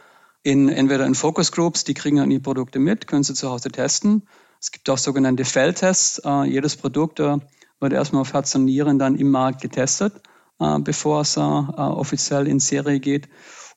[0.42, 3.70] in, entweder in Focus Groups, die kriegen dann die Produkte mit, können sie zu Hause
[3.70, 4.22] testen.
[4.58, 6.22] Es gibt auch sogenannte Feldtests.
[6.46, 10.22] jedes Produkt wird erstmal auf Herz und Nieren dann im Markt getestet,
[10.58, 13.28] bevor es offiziell in Serie geht.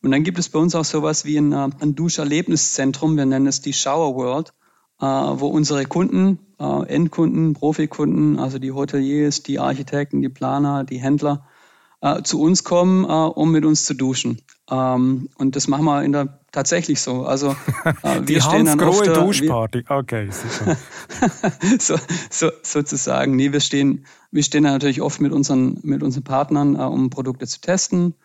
[0.03, 3.47] Und dann gibt es bei uns auch sowas wie ein, äh, ein Duscherlebniszentrum, wir nennen
[3.47, 4.53] es die Shower World,
[4.99, 10.99] äh, wo unsere Kunden, äh, Endkunden, Profikunden, also die Hoteliers, die Architekten, die Planer, die
[10.99, 11.47] Händler,
[12.23, 14.41] zu uns kommen, um mit uns zu duschen.
[14.69, 17.23] Ähm, und das machen wir in der tatsächlich so.
[17.23, 17.55] Also
[18.03, 19.85] wir die stehen dann oft, Duschparty.
[19.87, 20.27] Okay,
[21.79, 21.95] so,
[22.29, 23.37] so, sozusagen.
[23.37, 27.61] Nee, wir stehen, wir stehen natürlich oft mit unseren, mit unseren Partnern, um Produkte zu
[27.61, 28.15] testen.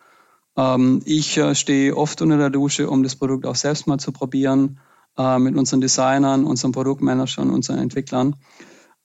[0.59, 4.11] Ähm, ich äh, stehe oft unter der Dusche, um das Produkt auch selbst mal zu
[4.11, 4.79] probieren,
[5.17, 8.35] äh, mit unseren Designern, unseren Produktmanagern, unseren Entwicklern.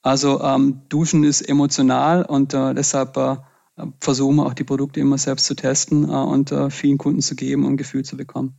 [0.03, 3.17] Also ähm, Duschen ist emotional und äh, deshalb
[4.01, 7.73] versuchen wir auch die Produkte immer selbst zu testen und vielen Kunden zu geben und
[7.73, 8.55] ein Gefühl zu bekommen.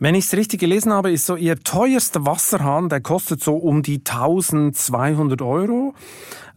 [0.00, 3.82] Wenn ich es richtig gelesen habe, ist so Ihr teuerster Wasserhahn, der kostet so um
[3.84, 5.94] die 1200 Euro.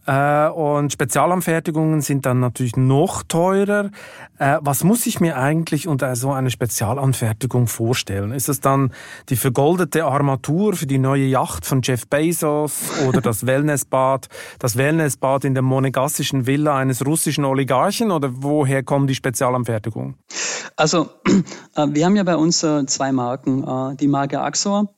[0.06, 3.90] Äh, und Spezialanfertigungen sind dann natürlich noch teurer.
[4.38, 8.32] Äh, was muss ich mir eigentlich unter so einer Spezialanfertigung vorstellen?
[8.32, 8.92] Ist es dann
[9.28, 15.44] die vergoldete Armatur für die neue Yacht von Jeff Bezos oder das Wellnessbad, das Wellnessbad
[15.44, 20.16] in der monegassischen Villa eines russischen Oligarchen oder woher kommen die Spezialanfertigungen?
[20.76, 21.08] Also,
[21.76, 23.96] äh, wir haben ja bei uns zwei Marken.
[23.96, 24.88] Die Marke Axor,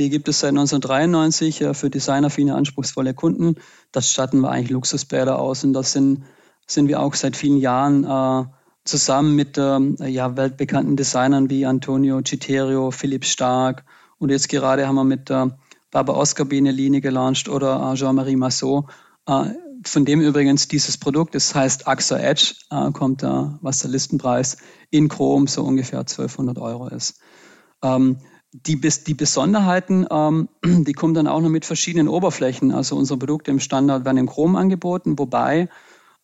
[0.00, 3.56] die gibt es seit 1993 für designaffine, anspruchsvolle Kunden.
[3.92, 6.24] Das statten wir eigentlich Luxusbäder aus und das sind,
[6.66, 8.46] sind wir auch seit vielen Jahren äh,
[8.84, 13.84] zusammen mit ähm, ja, weltbekannten Designern wie Antonio Citerio, Philipp Stark
[14.18, 15.46] und jetzt gerade haben wir mit äh,
[15.90, 18.86] Baba Oscar eine Linie gelauncht oder äh, Jean-Marie Massot.
[19.26, 19.50] Äh,
[19.84, 24.58] von dem übrigens dieses Produkt, das heißt AXA Edge, äh, kommt da, was der Listenpreis
[24.90, 27.20] in Chrom so ungefähr 1200 Euro ist.
[27.82, 28.18] Ähm,
[28.52, 32.72] die, die Besonderheiten, ähm, die kommen dann auch noch mit verschiedenen Oberflächen.
[32.72, 35.68] Also unsere Produkte im Standard werden in Chrom angeboten, wobei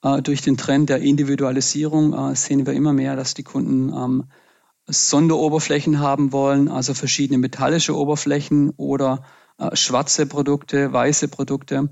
[0.03, 4.25] äh, durch den Trend der Individualisierung äh, sehen wir immer mehr, dass die Kunden ähm,
[4.89, 9.25] Sonderoberflächen haben wollen, also verschiedene metallische Oberflächen oder
[9.59, 11.91] äh, schwarze Produkte, weiße Produkte.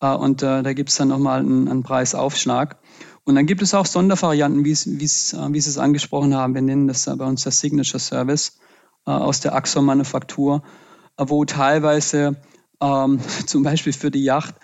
[0.00, 2.78] Äh, und äh, da gibt es dann nochmal einen, einen Preisaufschlag.
[3.24, 6.54] Und dann gibt es auch Sondervarianten, wie, äh, wie Sie es angesprochen haben.
[6.54, 8.63] Wir nennen das bei uns der Signature Service äh,
[9.12, 10.62] aus der Axon-Manufaktur,
[11.16, 12.36] äh, wo teilweise
[12.80, 14.54] ähm, zum Beispiel für die Yacht,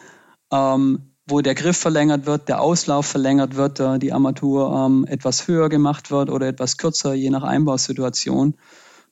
[0.52, 5.46] ähm, wo der Griff verlängert wird, der Auslauf verlängert wird, äh, die Armatur ähm, etwas
[5.46, 8.54] höher gemacht wird oder etwas kürzer, je nach Einbausituation.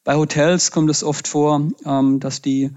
[0.05, 2.71] Bei Hotels kommt es oft vor, ähm, dass die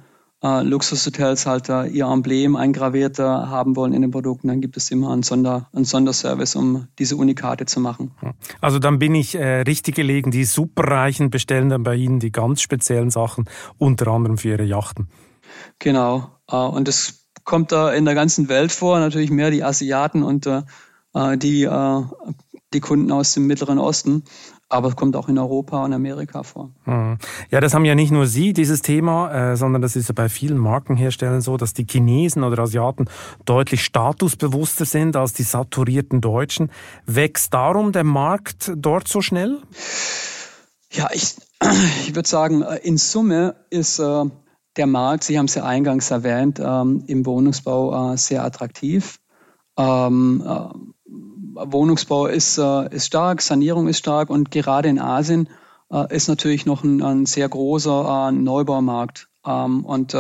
[0.44, 4.78] äh, Luxushotels halt äh, ihr Emblem eingraviert äh, haben wollen in den Produkten, dann gibt
[4.78, 8.12] es immer einen, Sonder, einen Sonderservice, um diese Unikate zu machen.
[8.60, 10.32] Also dann bin ich äh, richtig gelegen.
[10.32, 13.46] Die Superreichen bestellen dann bei Ihnen die ganz speziellen Sachen,
[13.78, 15.08] unter anderem für ihre Yachten.
[15.80, 16.30] Genau.
[16.50, 20.48] Äh, und das kommt da in der ganzen Welt vor, natürlich mehr die Asiaten und
[20.48, 20.64] äh,
[21.38, 21.68] die,
[22.74, 24.24] die Kunden aus dem Mittleren Osten
[24.72, 26.72] aber es kommt auch in Europa und Amerika vor.
[26.86, 27.18] Mhm.
[27.50, 30.30] Ja, das haben ja nicht nur Sie, dieses Thema, äh, sondern das ist ja bei
[30.30, 33.06] vielen Markenherstellern so, dass die Chinesen oder Asiaten
[33.46, 36.72] deutlich statusbewusster sind als die saturierten Deutschen.
[37.06, 39.62] Wächst darum der Markt dort so schnell?
[40.92, 41.36] Ja, ich,
[42.08, 44.26] ich würde sagen, äh, in Summe ist äh,
[44.78, 49.20] der Markt, Sie haben es ja eingangs erwähnt, ähm, im Wohnungsbau äh, sehr attraktiv.
[49.78, 51.01] Ähm, äh,
[51.54, 55.50] Wohnungsbau ist, äh, ist stark, Sanierung ist stark und gerade in Asien
[55.92, 59.30] äh, ist natürlich noch ein, ein sehr großer äh, Neubaumarkt.
[59.46, 60.16] Ähm, und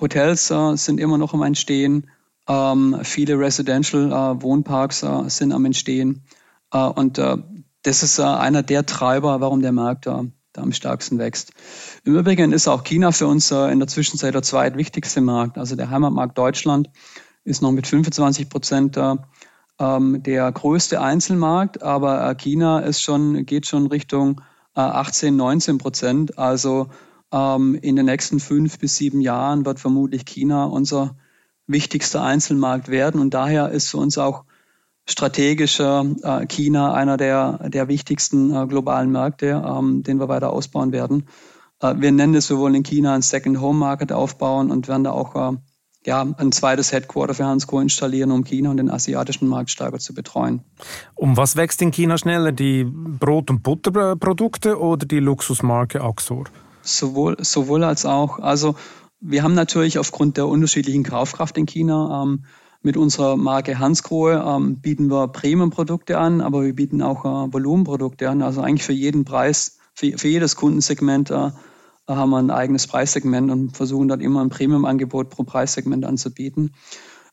[0.00, 2.08] Hotels sind immer noch am Entstehen.
[2.48, 6.22] Ähm, viele Residential Wohnparks sind am Entstehen.
[6.70, 10.24] und das ist einer der Treiber, warum der Markt da
[10.56, 11.50] am stärksten wächst.
[12.04, 15.58] Im Übrigen ist auch China für uns in der Zwischenzeit der zweitwichtigste Markt.
[15.58, 16.90] Also der Heimatmarkt Deutschland
[17.42, 18.96] ist noch mit 25 Prozent
[19.78, 24.40] ähm, der größte Einzelmarkt, aber äh, China ist schon, geht schon Richtung
[24.74, 26.38] äh, 18, 19 Prozent.
[26.38, 26.88] Also
[27.32, 31.16] ähm, in den nächsten fünf bis sieben Jahren wird vermutlich China unser
[31.66, 33.20] wichtigster Einzelmarkt werden.
[33.20, 34.44] Und daher ist für uns auch
[35.06, 40.92] strategischer äh, China einer der, der wichtigsten äh, globalen Märkte, ähm, den wir weiter ausbauen
[40.92, 41.26] werden.
[41.80, 45.04] Äh, wir nennen es, wir wollen in China ein Second Home Market aufbauen und werden
[45.04, 45.56] da auch äh,
[46.06, 50.14] ja, ein zweites Headquarter für Hansco installieren, um China und den asiatischen Markt stärker zu
[50.14, 50.62] betreuen.
[51.14, 52.52] Um was wächst in China schneller?
[52.52, 56.44] Die Brot- und Butterprodukte oder die Luxusmarke Axor?
[56.82, 58.38] Sowohl, sowohl als auch.
[58.38, 58.76] Also
[59.20, 62.44] wir haben natürlich aufgrund der unterschiedlichen Kaufkraft in China ähm,
[62.82, 68.30] mit unserer Marke Hansgrohe ähm, bieten wir Premium-Produkte an, aber wir bieten auch äh, Volumenprodukte
[68.30, 68.40] an.
[68.40, 71.50] Also eigentlich für jeden Preis, für, für jedes Kundensegment äh,
[72.16, 76.72] haben wir ein eigenes Preissegment und versuchen dort immer ein Premium-Angebot pro Preissegment anzubieten.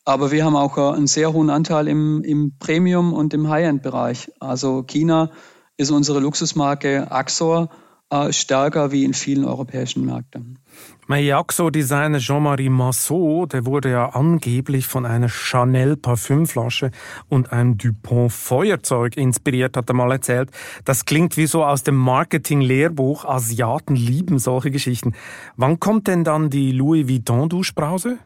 [0.04, 4.32] Aber wir haben auch äh, einen sehr hohen Anteil im, im Premium- und im High-End-Bereich.
[4.40, 5.32] Also China
[5.78, 7.70] ist unsere Luxusmarke Axor
[8.12, 10.60] äh, stärker wie in vielen europäischen Märkten.
[11.08, 16.90] Mein Yaxo-Designer Jean-Marie Massot, der wurde ja angeblich von einer Chanel Parfümflasche
[17.30, 20.50] und einem Dupont Feuerzeug inspiriert, hat er mal erzählt.
[20.84, 23.24] Das klingt wie so aus dem Marketing-Lehrbuch.
[23.24, 25.14] Asiaten lieben solche Geschichten.
[25.58, 28.18] Wann kommt denn dann die Louis Vuitton Duschbrause?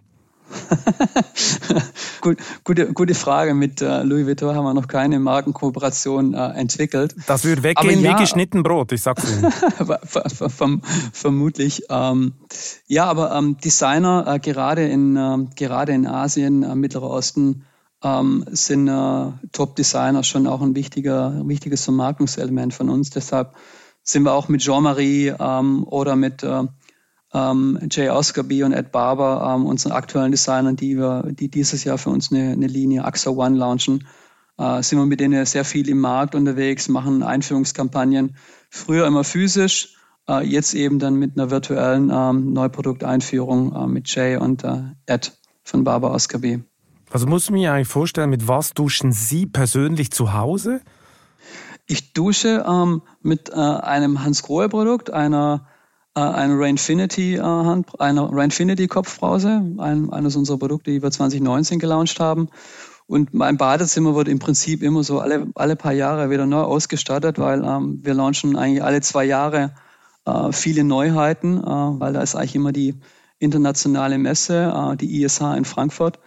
[2.22, 3.54] Gut, gute, gute Frage.
[3.54, 7.16] Mit äh, Louis Vuitton haben wir noch keine Markenkooperation äh, entwickelt.
[7.28, 9.52] Das würde weggehen ja, wie geschnitten Brot, ich sag's Ihnen.
[10.50, 10.82] verm
[11.14, 11.84] vermutlich.
[11.90, 12.34] Ähm,
[12.88, 17.66] ja, aber ähm, Designer äh, gerade, in, äh, gerade in Asien, äh, Mittlerer Osten,
[18.04, 23.10] ähm, sind äh, Top-Designer schon auch ein wichtiger, wichtiges Vermarktungselement von uns.
[23.10, 23.56] Deshalb
[24.04, 26.64] sind wir auch mit Jean-Marie ähm, oder mit äh,
[27.34, 31.98] ähm, Jay Oscarby und Ed Barber, ähm, unseren aktuellen Designern, die wir, die dieses Jahr
[31.98, 34.08] für uns eine, eine Linie AXA One launchen,
[34.58, 38.36] äh, sind wir mit denen sehr viel im Markt unterwegs, machen Einführungskampagnen.
[38.70, 39.96] Früher immer physisch,
[40.28, 45.38] äh, jetzt eben dann mit einer virtuellen ähm, Neuprodukteinführung äh, mit Jay und äh, Ed
[45.64, 46.64] von Barber Oscarby.
[47.12, 50.82] Also muss ich mir eigentlich vorstellen, mit was duschen Sie persönlich zu Hause?
[51.88, 55.79] Ich dusche ähm, mit äh, einem Hans-Grohe-Produkt, einer äh,
[56.20, 62.20] eine Rainfinity äh, Hand, eine Rainfinity Kopfbrause, ein, eines unserer Produkte, die wir 2019 gelauncht
[62.20, 62.50] haben.
[63.08, 67.40] Und mein Badezimmer wird im Prinzip immer so alle, alle paar Jahre wieder neu ausgestattet,
[67.40, 69.74] weil ähm, wir launchen eigentlich alle zwei Jahre
[70.26, 73.00] äh, viele Neuheiten, äh, weil da ist eigentlich immer die
[73.40, 76.20] internationale Messe, äh, die ISH in Frankfurt.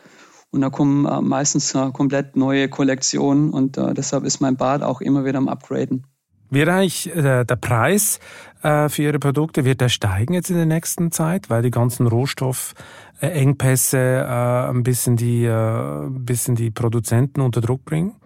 [0.50, 4.82] Und da kommen äh, meistens äh, komplett neue Kollektionen und äh, deshalb ist mein Bad
[4.82, 6.06] auch immer wieder am Upgraden.
[6.52, 8.20] Wird eigentlich äh, der Preis
[8.62, 12.06] äh, für Ihre Produkte, wird der steigen jetzt in der nächsten Zeit, weil die ganzen
[12.06, 18.16] Rohstoffengpässe äh, ein bisschen die, ein bisschen die Produzenten unter Druck bringen?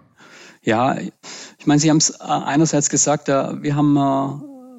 [0.63, 3.95] Ja, ich meine, Sie haben es einerseits gesagt, wir haben,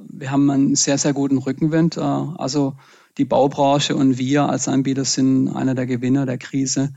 [0.10, 1.98] wir haben einen sehr, sehr guten Rückenwind.
[1.98, 2.76] Also
[3.18, 6.92] die Baubranche und wir als Anbieter sind einer der Gewinner der Krise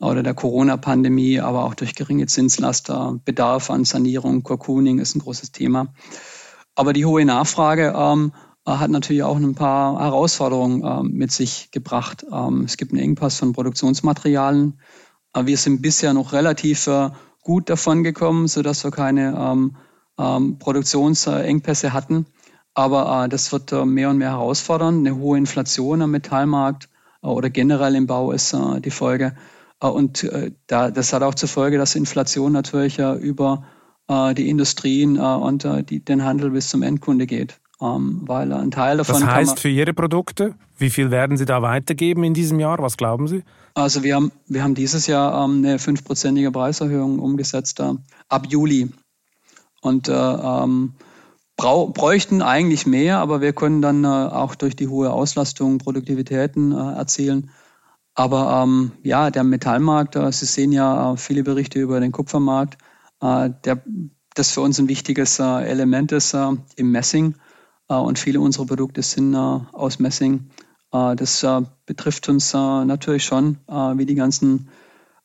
[0.00, 5.52] oder der Corona-Pandemie, aber auch durch geringe Zinslaster, Bedarf an Sanierung, Cocooning ist ein großes
[5.52, 5.94] Thema.
[6.74, 8.32] Aber die hohe Nachfrage ähm,
[8.66, 12.24] hat natürlich auch ein paar Herausforderungen ähm, mit sich gebracht.
[12.30, 14.80] Ähm, es gibt einen Engpass von Produktionsmaterialien.
[15.34, 17.10] Äh, wir sind bisher noch relativ äh,
[17.42, 19.76] gut davon gekommen, sodass wir keine ähm,
[20.18, 22.26] ähm, Produktionsengpässe hatten.
[22.72, 24.98] Aber äh, das wird äh, mehr und mehr herausfordern.
[24.98, 26.88] Eine hohe Inflation am Metallmarkt
[27.20, 28.54] oder generell im Bau ist
[28.84, 29.34] die Folge.
[29.88, 30.28] Und
[30.66, 33.64] da, das hat auch zur Folge, dass Inflation natürlich über
[34.08, 37.60] die Industrien und die, den Handel bis zum Endkunde geht.
[37.80, 39.20] Ähm, weil ein Teil davon.
[39.20, 42.78] Das heißt für Ihre Produkte, wie viel werden Sie da weitergeben in diesem Jahr?
[42.78, 43.42] Was glauben Sie?
[43.74, 47.94] Also wir haben, wir haben dieses Jahr ähm, eine fünfprozentige Preiserhöhung umgesetzt äh,
[48.28, 48.90] ab Juli.
[49.82, 50.94] Und äh, ähm,
[51.56, 56.94] bräuchten eigentlich mehr, aber wir können dann äh, auch durch die hohe Auslastung Produktivitäten äh,
[56.94, 57.50] erzielen.
[58.14, 62.78] Aber ähm, ja, der Metallmarkt, äh, Sie sehen ja äh, viele Berichte über den Kupfermarkt,
[63.22, 63.82] der,
[64.34, 67.36] das für uns ein wichtiges Element ist im Messing.
[67.88, 70.50] und viele unserer Produkte sind aus Messing.
[70.90, 71.46] das
[71.86, 74.68] betrifft uns natürlich schon, wie die ganzen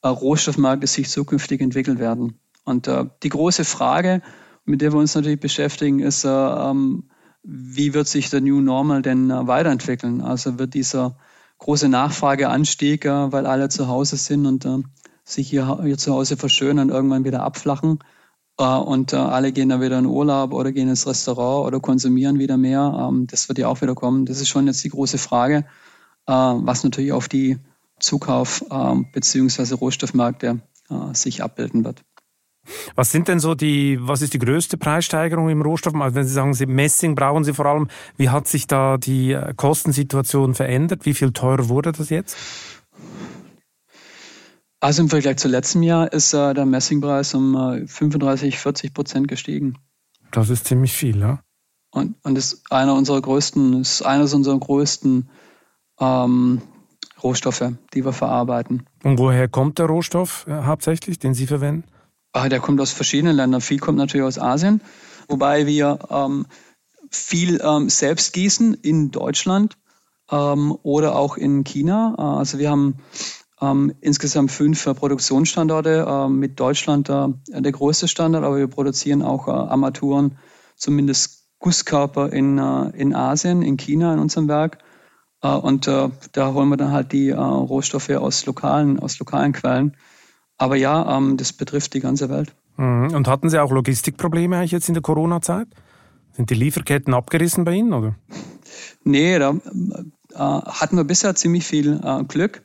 [0.05, 2.39] Rohstoffmärkte sich zukünftig entwickeln werden.
[2.63, 2.89] Und
[3.23, 4.21] die große Frage,
[4.69, 7.09] mit der wir uns natürlich beschäftigen, ist, äh, ähm,
[7.43, 10.21] wie wird sich der New Normal denn äh, weiterentwickeln?
[10.21, 11.17] Also wird dieser
[11.59, 14.67] große Nachfrageanstieg, äh, weil alle zu Hause sind und
[15.23, 17.99] sich hier, hier zu Hause verschönern, irgendwann wieder abflachen
[18.57, 23.07] und alle gehen dann wieder in Urlaub oder gehen ins Restaurant oder konsumieren wieder mehr.
[23.07, 24.25] Ähm, das wird ja auch wieder kommen.
[24.25, 25.65] Das ist schon jetzt die große Frage,
[26.25, 27.57] was natürlich auf die
[27.99, 28.65] Zukauf-
[29.13, 29.75] bzw.
[29.75, 30.59] Rohstoffmärkte
[31.13, 32.03] sich abbilden wird.
[32.95, 35.95] Was sind denn so die, was ist die größte Preissteigerung im Rohstoff?
[35.95, 39.31] Also wenn Sie sagen, Sie Messing brauchen Sie vor allem, wie hat sich da die
[39.31, 41.05] äh, Kostensituation verändert?
[41.05, 42.37] Wie viel teurer wurde das jetzt?
[44.81, 49.27] Also im Vergleich zu letztem Jahr ist äh, der Messingpreis um äh, 35, 40 Prozent
[49.27, 49.77] gestiegen.
[50.31, 51.41] Das ist ziemlich viel, ja.
[51.91, 55.29] Und, und ist einer unserer größten, ist eines unserer größten
[55.99, 56.61] ähm,
[57.21, 58.85] Rohstoffe, die wir verarbeiten.
[59.03, 61.83] Und woher kommt der Rohstoff äh, hauptsächlich, den Sie verwenden?
[62.31, 63.61] Ah, der kommt aus verschiedenen Ländern.
[63.61, 64.81] Viel kommt natürlich aus Asien,
[65.27, 66.45] wobei wir ähm,
[67.09, 69.77] viel ähm, selbst gießen in Deutschland
[70.31, 72.15] ähm, oder auch in China.
[72.17, 72.97] Äh, also wir haben
[73.61, 79.21] ähm, insgesamt fünf äh, Produktionsstandorte, äh, mit Deutschland äh, der größte Standard, aber wir produzieren
[79.21, 80.37] auch äh, Armaturen,
[80.75, 84.77] zumindest Gusskörper in, äh, in Asien, in China in unserem Werk.
[85.41, 89.95] und da holen wir dann halt die Rohstoffe aus lokalen, aus lokalen Quellen.
[90.59, 92.53] Aber ja, ähm, das betrifft die ganze Welt.
[92.77, 93.13] Mhm.
[93.15, 95.67] Und hatten Sie auch Logistikprobleme eigentlich jetzt in der Corona-Zeit?
[96.33, 98.15] Sind die Lieferketten abgerissen bei Ihnen, oder?
[99.03, 102.61] Nee, da äh, hatten wir bisher ziemlich viel äh, Glück.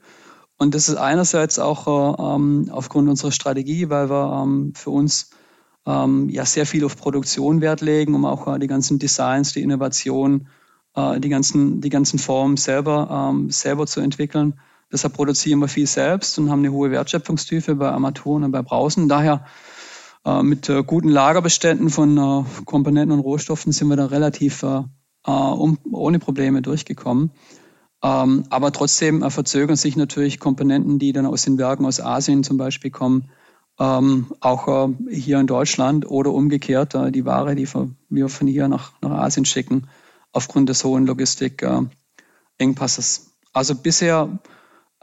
[0.57, 5.31] Und das ist einerseits auch äh, ähm, aufgrund unserer Strategie, weil wir ähm, für uns
[5.85, 9.61] ähm, ja sehr viel auf Produktion Wert legen, um auch äh, die ganzen Designs, die
[9.61, 10.47] Innovation,
[10.95, 14.59] äh, die ganzen, die ganzen Formen selber, ähm, selber zu entwickeln.
[14.91, 19.09] Deshalb produzieren wir viel selbst und haben eine hohe Wertschöpfungstiefe bei Armaturen und bei Brausen.
[19.09, 19.45] Daher
[20.25, 24.83] äh, mit äh, guten Lagerbeständen von äh, Komponenten und Rohstoffen sind wir da relativ äh,
[25.25, 27.31] äh, um, ohne Probleme durchgekommen.
[28.03, 32.43] Ähm, aber trotzdem äh, verzögern sich natürlich Komponenten, die dann aus den Werken aus Asien
[32.43, 33.29] zum Beispiel kommen,
[33.79, 37.67] ähm, auch hier in Deutschland oder umgekehrt die Ware, die
[38.09, 39.89] wir von hier nach, nach Asien schicken,
[40.31, 43.31] aufgrund des hohen Logistikengpasses.
[43.51, 44.39] Also bisher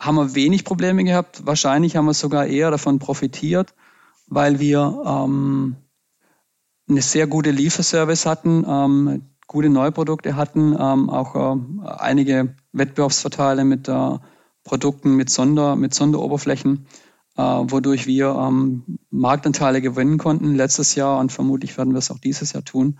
[0.02, 1.46] haben wir wenig Probleme gehabt.
[1.46, 3.72] Wahrscheinlich haben wir sogar eher davon profitiert,
[4.26, 5.76] weil wir ähm,
[6.88, 13.88] eine sehr gute Lieferservice hatten, ähm, gute Neuprodukte hatten, ähm, auch äh, einige Wettbewerbsvorteile mit
[13.88, 14.18] äh,
[14.64, 16.86] Produkten mit, Sonder, mit Sonderoberflächen,
[17.36, 22.18] äh, wodurch wir ähm, Marktanteile gewinnen konnten letztes Jahr und vermutlich werden wir es auch
[22.18, 22.98] dieses Jahr tun.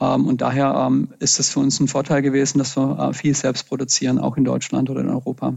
[0.00, 3.34] Ähm, und daher ähm, ist es für uns ein Vorteil gewesen, dass wir äh, viel
[3.34, 5.54] selbst produzieren, auch in Deutschland oder in Europa.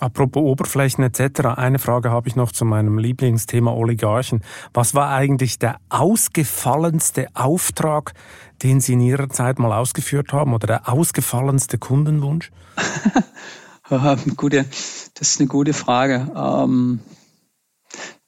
[0.00, 4.42] Apropos Oberflächen etc., eine Frage habe ich noch zu meinem Lieblingsthema Oligarchen.
[4.72, 8.14] Was war eigentlich der ausgefallenste Auftrag,
[8.62, 12.50] den Sie in Ihrer Zeit mal ausgeführt haben oder der ausgefallenste Kundenwunsch?
[14.36, 14.64] gute,
[15.14, 16.30] das ist eine gute Frage.
[16.34, 17.00] Ähm,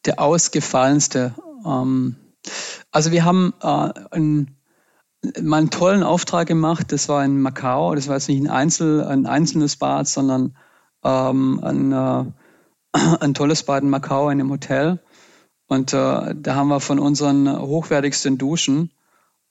[0.05, 1.35] der ausgefallenste.
[1.65, 2.17] Ähm,
[2.93, 4.57] also wir haben äh, einen,
[5.43, 6.93] mal einen tollen Auftrag gemacht.
[6.93, 7.97] Das war in Macau.
[7.97, 10.57] Das war jetzt nicht ein, Einzel, ein einzelnes Bad, sondern
[11.07, 12.25] ähm, ein, äh,
[13.21, 15.01] ein tolles Bad in Macau in einem Hotel.
[15.69, 18.91] Und äh, da haben wir von unseren hochwertigsten Duschen,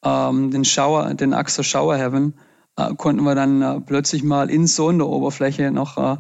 [0.04, 2.36] ähm, den Shower, den Axo Shower Heaven,
[2.78, 6.18] äh, konnten wir dann äh, plötzlich mal in so einer Oberfläche noch äh,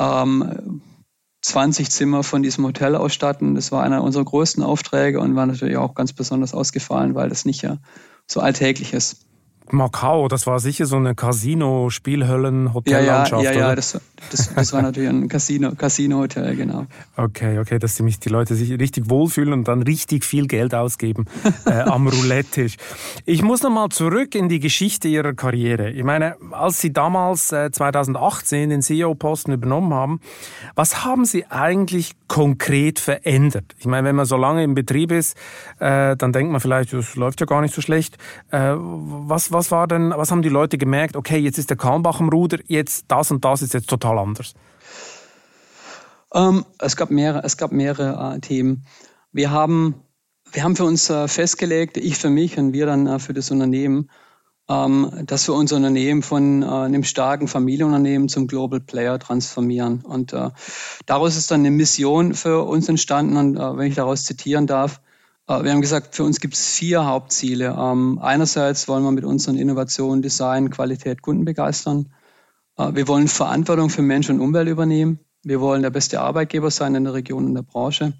[0.00, 0.82] ähm,
[1.42, 3.54] 20 Zimmer von diesem Hotel ausstatten.
[3.54, 7.44] Das war einer unserer größten Aufträge und war natürlich auch ganz besonders ausgefallen, weil das
[7.44, 7.78] nicht ja
[8.26, 9.26] so alltäglich ist.
[9.70, 13.42] Macau, das war sicher so eine Casino, Spielhöllen, Hotellandschaft.
[13.42, 13.98] Ja, ja, ja, ja das,
[14.30, 16.86] das, das, war natürlich ein Casino, Casino-Hotel, genau.
[17.16, 21.24] Okay, okay, dass die, die Leute sich richtig wohlfühlen und dann richtig viel Geld ausgeben
[21.66, 22.76] äh, am Roulette-Tisch.
[23.24, 25.90] Ich muss nochmal zurück in die Geschichte Ihrer Karriere.
[25.90, 30.20] Ich meine, als Sie damals äh, 2018 den CEO-Posten übernommen haben,
[30.74, 33.74] was haben Sie eigentlich konkret verändert?
[33.78, 35.36] Ich meine, wenn man so lange im Betrieb ist,
[35.78, 38.18] äh, dann denkt man vielleicht, das läuft ja gar nicht so schlecht.
[38.50, 41.16] Äh, was, was war denn, was haben die Leute gemerkt?
[41.16, 44.52] Okay, jetzt ist der Kalmbach am Ruder, jetzt das und das ist jetzt total anders.
[46.34, 48.84] Ähm, es gab mehrere, es gab mehrere äh, Themen.
[49.32, 49.94] Wir haben,
[50.52, 53.50] wir haben für uns äh, festgelegt, ich für mich und wir dann äh, für das
[53.50, 54.10] Unternehmen,
[54.68, 60.00] ähm, dass wir unser Unternehmen von äh, einem starken Familienunternehmen zum Global Player transformieren.
[60.02, 60.50] Und äh,
[61.06, 63.36] daraus ist dann eine Mission für uns entstanden.
[63.36, 65.00] Und äh, wenn ich daraus zitieren darf,
[65.46, 67.76] wir haben gesagt, für uns gibt es vier Hauptziele.
[67.78, 72.14] Ähm, einerseits wollen wir mit unseren Innovationen, Design, Qualität, Kunden begeistern.
[72.78, 75.18] Äh, wir wollen Verantwortung für Mensch und Umwelt übernehmen.
[75.42, 78.14] Wir wollen der beste Arbeitgeber sein in der Region und der Branche.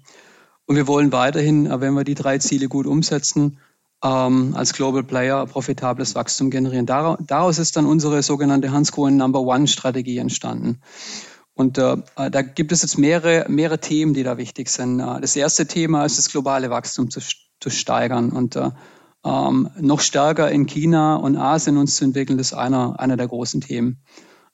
[0.67, 3.57] Und wir wollen weiterhin, äh, wenn wir die drei Ziele gut umsetzen,
[4.03, 6.85] ähm, als Global Player profitables Wachstum generieren.
[6.85, 10.79] Daraus ist dann unsere sogenannte Hans Cohen Number One Strategie entstanden.
[11.55, 14.99] Und äh, da gibt es jetzt mehrere, mehrere Themen, die da wichtig sind.
[14.99, 17.21] Äh, das erste Thema ist das globale Wachstum zu,
[17.59, 18.71] zu steigern und äh,
[19.23, 23.27] ähm, noch stärker in China und Asien uns zu entwickeln, das ist einer, einer der
[23.27, 24.03] großen Themen,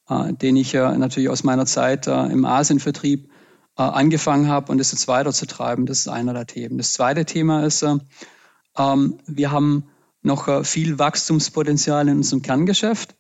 [0.08, 3.30] äh, den ich äh, natürlich aus meiner Zeit äh, im Asienvertrieb
[3.78, 5.88] äh, angefangen habe und das jetzt weiterzutreiben.
[5.88, 6.78] Das ist einer der Themen.
[6.78, 7.96] Das zweite Thema ist, äh,
[8.78, 9.88] ähm, wir haben
[10.22, 13.16] noch äh, viel Wachstumspotenzial in unserem Kerngeschäft,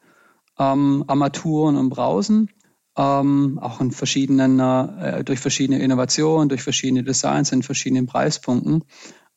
[0.59, 2.49] ähm, Armaturen und Brausen
[2.97, 8.83] ähm, auch in verschiedenen, äh, durch verschiedene Innovationen, durch verschiedene Designs in verschiedenen Preispunkten.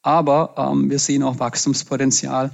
[0.02, 2.50] Aber ähm, wir sehen auch Wachstumspotenzial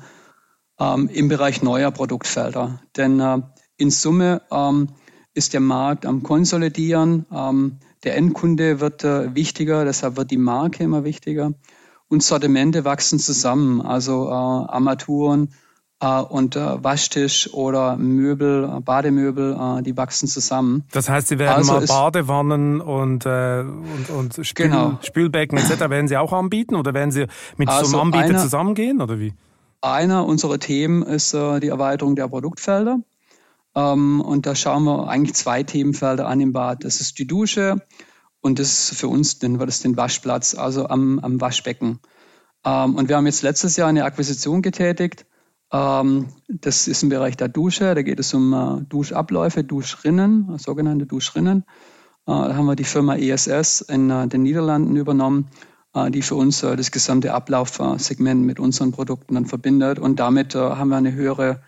[0.78, 2.80] ähm, im Bereich neuer Produktfelder.
[2.96, 3.40] Denn äh,
[3.76, 4.88] in Summe ähm,
[5.34, 7.26] ist der Markt am Konsolidieren.
[7.32, 11.54] Ähm, der Endkunde wird äh, wichtiger, deshalb wird die Marke immer wichtiger.
[12.08, 15.69] Und Sortimente wachsen zusammen, also äh, Armaturen, äh,
[16.06, 20.84] und äh, Waschtisch oder Möbel, äh, Bademöbel, äh, die wachsen zusammen.
[20.92, 24.98] Das heißt, sie werden also mal Badewannen und, äh, und, und Spül genau.
[25.02, 25.90] Spülbecken etc.
[25.90, 27.26] werden sie auch anbieten oder werden sie
[27.58, 29.34] mit also so einem Anbieter einer, zusammengehen oder wie?
[29.82, 33.00] Einer unserer Themen ist äh, die Erweiterung der Produktfelder.
[33.74, 36.84] Ähm, und da schauen wir eigentlich zwei Themenfelder an im Bad.
[36.84, 37.76] Das ist die Dusche
[38.40, 42.00] und das ist für uns, dann wird es den Waschplatz, also am, am Waschbecken.
[42.64, 45.26] Ähm, und wir haben jetzt letztes Jahr eine Akquisition getätigt
[45.70, 47.94] das ist im Bereich der Dusche.
[47.94, 51.64] Da geht es um äh, Duschabläufe, Duschrinnen, sogenannte Duschrinnen.
[52.26, 55.48] Äh, da haben wir die Firma ESS in äh, den Niederlanden übernommen,
[56.10, 59.98] die für uns das gesamte Ablaufsegment mit unseren Produkten dann verbindet.
[59.98, 61.62] Und damit haben wir eine höhere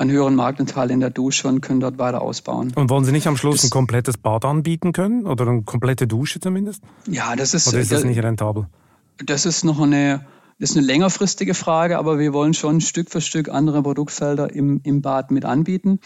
[0.00, 2.72] einen höheren Marktanteil in der Dusche und können dort weiter ausbauen.
[2.74, 6.06] Und wollen Sie nicht am Schluss das, ein komplettes Bad anbieten können oder eine komplette
[6.06, 6.82] Dusche zumindest?
[7.06, 7.68] Ja, das ist.
[7.68, 8.66] Oder ist das nicht rentabel?
[9.24, 10.24] Das ist noch eine,
[10.60, 15.00] ist eine längerfristige Frage, aber wir wollen schon Stück für Stück andere Produktfelder im, im
[15.00, 16.00] Bad mit anbieten.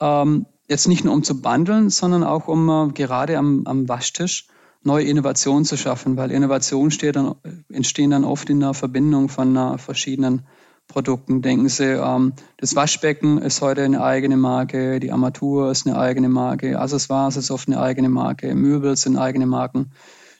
[0.00, 4.48] Ähm, jetzt nicht nur um zu bundeln, sondern auch um äh, gerade am, am Waschtisch
[4.82, 7.36] neue Innovationen zu schaffen, weil Innovationen dann,
[7.72, 10.42] entstehen dann oft in der Verbindung von äh, verschiedenen
[10.88, 11.40] Produkten.
[11.40, 16.28] Denken Sie, ähm, das Waschbecken ist heute eine eigene Marke, die Armatur ist eine eigene
[16.28, 19.92] Marke, Accessoires ist oft eine eigene Marke, Möbel sind eigene Marken.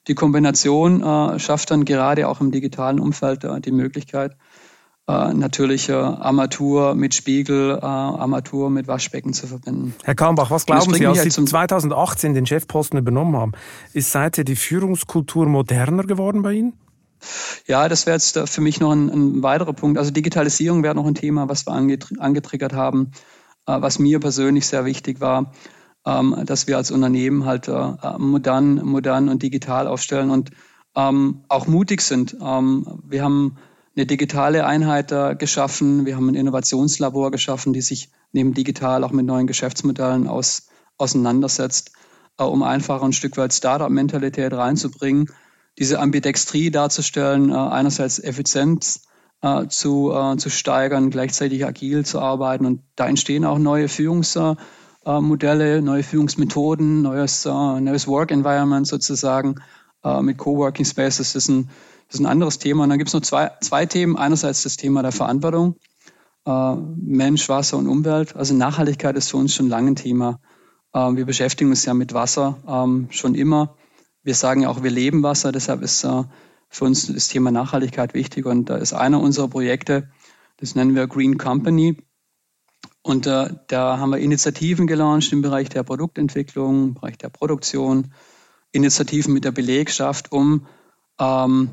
[0.06, 4.36] Die Kombination äh, schafft dann gerade auch im digitalen Umfeld äh, die Möglichkeit,
[5.06, 9.94] äh, natürlich äh, Armatur mit Spiegel, äh, Armatur mit Waschbecken zu verbinden.
[10.02, 13.52] Herr Kaumbach, was glauben Sie, als Sie 2018 den Chefposten übernommen haben,
[13.92, 16.72] ist seither die Führungskultur moderner geworden bei Ihnen?
[17.66, 19.98] Ja, das wäre jetzt für mich noch ein, ein, weiterer Punkt.
[19.98, 23.12] Also Digitalisierung wäre noch ein Thema, was wir angetriggert haben,
[23.66, 25.52] äh, was mir persönlich sehr wichtig war
[26.06, 30.50] ähm, dass wir als Unternehmen halt äh, modern, modern und digital aufstellen und
[30.96, 32.36] ähm, auch mutig sind.
[32.40, 33.56] Ähm, wir haben
[33.96, 39.12] eine digitale Einheit äh, geschaffen, wir haben ein Innovationslabor geschaffen, die sich neben digital auch
[39.12, 41.92] mit neuen Geschäftsmodellen aus, auseinandersetzt,
[42.38, 45.30] äh, um einfach ein Stück weit Startup-Mentalität reinzubringen,
[45.78, 49.06] diese Ambidextrie darzustellen, äh, einerseits Effizienz
[49.42, 54.56] äh, zu, äh, zu steigern, gleichzeitig agil zu arbeiten und da entstehen auch neue Führungs-
[55.06, 57.50] äh, Modelle, neue Führungsmethoden, neues, äh,
[57.80, 59.56] neues Work Environment sozusagen
[60.04, 61.32] äh, mit Coworking Spaces.
[61.32, 61.70] Das ist ein,
[62.08, 62.84] ist ein anderes Thema.
[62.84, 64.16] Und dann gibt es noch zwei, zwei Themen.
[64.16, 65.76] Einerseits das Thema der Verantwortung.
[66.46, 68.36] Äh, Mensch, Wasser und Umwelt.
[68.36, 70.40] Also Nachhaltigkeit ist für uns schon lange ein Thema.
[70.92, 73.76] Äh, wir beschäftigen uns ja mit Wasser ähm, schon immer.
[74.22, 75.52] Wir sagen ja auch, wir leben Wasser.
[75.52, 76.22] Deshalb ist äh,
[76.68, 78.46] für uns das Thema Nachhaltigkeit wichtig.
[78.46, 80.08] Und da ist einer unserer Projekte,
[80.58, 81.96] das nennen wir Green Company.
[83.04, 88.14] Und äh, da haben wir Initiativen gelauncht im Bereich der Produktentwicklung, im Bereich der Produktion,
[88.72, 90.66] Initiativen mit der Belegschaft, um
[91.20, 91.68] ähm,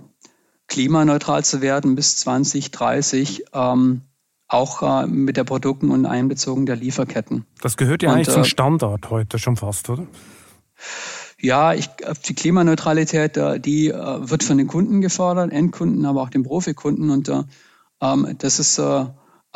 [0.67, 4.01] klimaneutral zu werden bis 2030, ähm,
[4.49, 7.45] auch äh, mit der Produkten und Einbezogen der Lieferketten.
[7.61, 10.07] Das gehört ja und, eigentlich zum äh, Standard heute schon fast, oder?
[11.39, 11.87] Ja, ich,
[12.27, 17.09] die Klimaneutralität, äh, die äh, wird von den Kunden gefordert, Endkunden, aber auch den Profikunden.
[17.09, 17.43] Und äh,
[18.01, 19.05] ähm, das ist äh,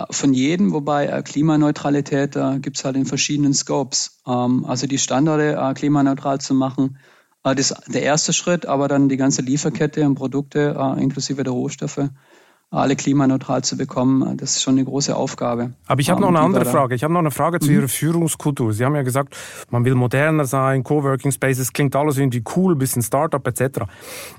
[0.09, 4.21] von jedem, wobei äh, Klimaneutralität äh, gibt es halt in verschiedenen Scopes.
[4.27, 6.97] Ähm, also die Standarde äh, klimaneutral zu machen,
[7.43, 11.43] äh, das ist der erste Schritt, aber dann die ganze Lieferkette und Produkte äh, inklusive
[11.43, 12.09] der Rohstoffe
[12.75, 15.73] alle klimaneutral zu bekommen, das ist schon eine große Aufgabe.
[15.87, 16.95] Aber ich habe noch eine andere Frage.
[16.95, 17.77] Ich habe noch eine Frage zu mhm.
[17.77, 18.73] Ihrer Führungskultur.
[18.73, 19.35] Sie haben ja gesagt,
[19.69, 23.81] man will moderner sein, Coworking Spaces, klingt alles irgendwie cool, bisschen Startup etc.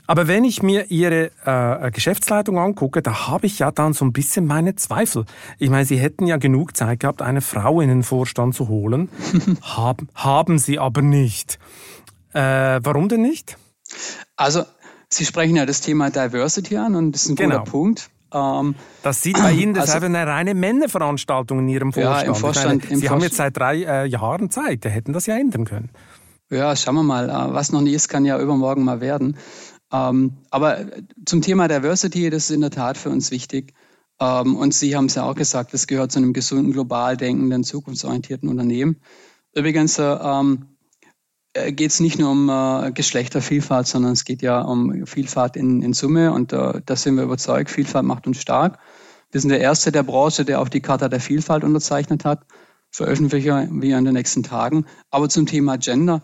[0.07, 4.13] Aber wenn ich mir Ihre äh, Geschäftsleitung angucke, da habe ich ja dann so ein
[4.13, 5.25] bisschen meine Zweifel.
[5.59, 9.09] Ich meine, Sie hätten ja genug Zeit gehabt, eine Frau in den Vorstand zu holen.
[9.63, 11.59] haben, haben Sie aber nicht.
[12.33, 13.57] Äh, warum denn nicht?
[14.37, 14.65] Also
[15.09, 17.59] Sie sprechen ja das Thema Diversity an und das ist ein genau.
[17.59, 18.11] guter Punkt.
[18.33, 22.23] Ähm, das sieht bei Ihnen, das also, ist eine reine Männerveranstaltung in Ihrem Vorstand.
[22.23, 25.13] Ja, im Vorstand meine, Sie im haben jetzt seit drei äh, Jahren Zeit, Sie hätten
[25.13, 25.91] das ja ändern können.
[26.51, 27.29] Ja, schauen wir mal.
[27.29, 29.37] Äh, was noch nie ist, kann ja übermorgen mal werden.
[29.93, 30.87] Ähm, aber
[31.25, 33.75] zum Thema Diversity, das ist in der Tat für uns wichtig.
[34.21, 37.65] Ähm, und Sie haben es ja auch gesagt, das gehört zu einem gesunden, global denkenden,
[37.65, 39.01] zukunftsorientierten Unternehmen.
[39.55, 40.76] Übrigens, äh, ähm, äh,
[41.73, 45.93] geht es nicht nur um äh, Geschlechtervielfalt, sondern es geht ja um Vielfalt in, in
[45.93, 48.79] Summe und äh, da sind wir überzeugt, Vielfalt macht uns stark.
[49.31, 52.47] Wir sind der erste der Branche, der auch die Charta der Vielfalt unterzeichnet hat.
[52.91, 54.87] Veröffentlichen wir in den nächsten Tagen.
[55.11, 56.23] Aber zum Thema Gender.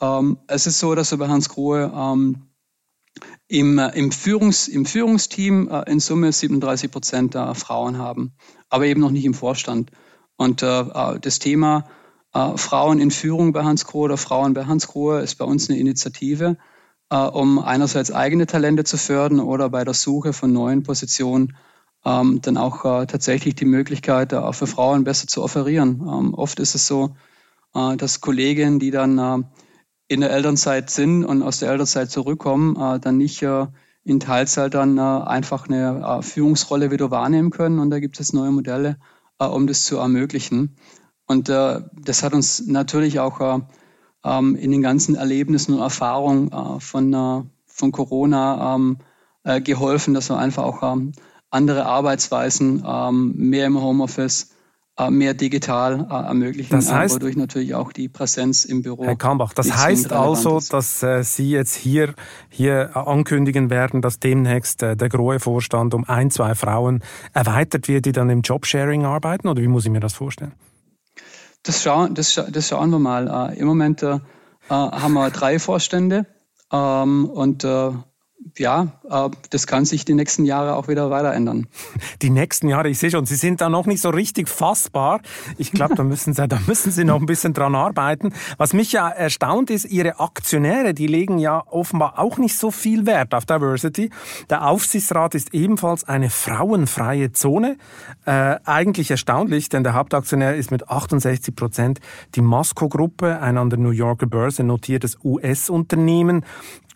[0.00, 2.48] Ähm, es ist so, dass wir bei Hans Grohe ähm,
[3.48, 8.34] im, äh, im, Führungs-, im Führungsteam äh, in Summe 37 Prozent Frauen haben,
[8.68, 9.90] aber eben noch nicht im Vorstand.
[10.36, 11.84] Und äh, äh das Thema
[12.34, 15.68] äh, Frauen in Führung bei Hans Grohe oder Frauen bei Hans Grohe ist bei uns
[15.68, 16.56] eine Initiative,
[17.10, 21.54] äh, um einerseits eigene Talente zu fördern oder bei der Suche von neuen Positionen
[22.04, 26.00] ähm, dann auch äh, tatsächlich die Möglichkeit äh, für Frauen besser zu offerieren.
[26.00, 27.14] Ähm, oft ist es so,
[27.74, 29.42] äh, dass Kolleginnen, die dann äh,
[30.08, 33.66] in der Elternzeit sind und aus der Elternzeit zurückkommen, äh, dann nicht äh,
[34.04, 37.78] in Teilzeit dann einfach eine Führungsrolle wieder wahrnehmen können.
[37.78, 38.96] Und da gibt es neue Modelle,
[39.38, 40.74] um das zu ermöglichen.
[41.32, 43.60] Und äh, das hat uns natürlich auch äh,
[44.22, 48.98] ähm, in den ganzen Erlebnissen und Erfahrungen äh, von, äh, von Corona ähm,
[49.42, 51.12] äh, geholfen, dass wir einfach auch ähm,
[51.50, 54.50] andere Arbeitsweisen, ähm, mehr im Homeoffice,
[55.08, 59.04] mehr digital ermöglichen, das heißt, wodurch natürlich auch die Präsenz im Büro.
[59.04, 60.74] Herr Kambach, das heißt also, ist.
[60.74, 62.14] dass äh, Sie jetzt hier,
[62.50, 67.02] hier ankündigen werden, dass demnächst äh, der Grohe Vorstand um ein, zwei Frauen
[67.32, 69.48] erweitert wird, die dann im Jobsharing arbeiten?
[69.48, 70.52] Oder wie muss ich mir das vorstellen?
[71.62, 73.52] Das, schauen, das, das schauen wir mal.
[73.52, 74.20] Äh, Im Moment äh, äh,
[74.68, 76.26] haben wir drei Vorstände
[76.72, 77.64] ähm, und
[78.58, 81.66] ja, äh, das kann sich die nächsten Jahre auch wieder weiter ändern.
[82.22, 85.20] Die nächsten Jahre, ich sehe schon, Sie sind da noch nicht so richtig fassbar.
[85.58, 88.32] Ich glaube, da müssen Sie, da müssen Sie noch ein bisschen dran arbeiten.
[88.58, 93.06] Was mich ja erstaunt ist, Ihre Aktionäre, die legen ja offenbar auch nicht so viel
[93.06, 94.10] Wert auf Diversity.
[94.50, 97.76] Der Aufsichtsrat ist ebenfalls eine frauenfreie Zone.
[98.24, 102.00] Äh, eigentlich erstaunlich, denn der Hauptaktionär ist mit 68 Prozent
[102.34, 106.44] die Masco-Gruppe, ein an der New Yorker Börse notiertes US-Unternehmen.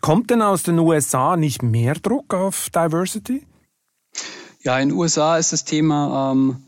[0.01, 3.45] Kommt denn aus den USA nicht mehr Druck auf Diversity?
[4.61, 6.67] Ja, in den USA ist das Thema ähm,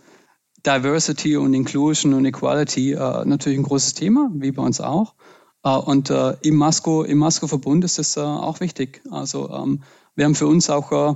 [0.66, 5.16] Diversity und Inclusion und Equality äh, natürlich ein großes Thema, wie bei uns auch.
[5.64, 9.02] Äh, und äh, im Masco, im Masco-Verbund ist das äh, auch wichtig.
[9.12, 9.84] Also ähm,
[10.16, 11.16] wir haben für uns auch äh,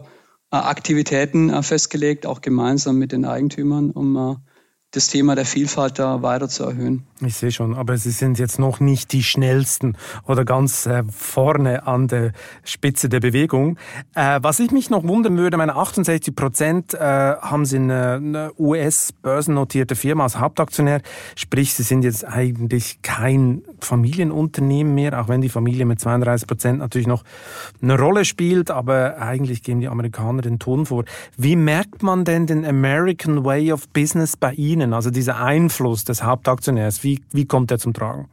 [0.49, 4.37] Aktivitäten äh, festgelegt, auch gemeinsam mit den Eigentümern, um
[4.93, 7.03] das Thema der Vielfalt da weiter zu erhöhen.
[7.19, 11.87] Ich sehe schon, aber Sie sind jetzt noch nicht die schnellsten oder ganz äh, vorne
[11.87, 12.31] an der
[12.63, 13.77] Spitze der Bewegung.
[14.13, 19.95] Äh, was ich mich noch wundern würde, meine 68 Prozent äh, haben Sie eine, US-börsennotierte
[19.95, 21.01] Firma als Hauptaktionär,
[21.35, 26.79] sprich, Sie sind jetzt eigentlich kein Familienunternehmen mehr, auch wenn die Familie mit 32 Prozent
[26.79, 27.23] natürlich noch
[27.81, 31.05] eine Rolle spielt, aber eigentlich geben die Amerikaner den Ton vor.
[31.35, 34.82] Wie merkt man denn den American Way of Business bei Ihnen?
[34.83, 38.29] Ihnen, also dieser Einfluss des Hauptaktionärs, wie, wie kommt der zum Tragen?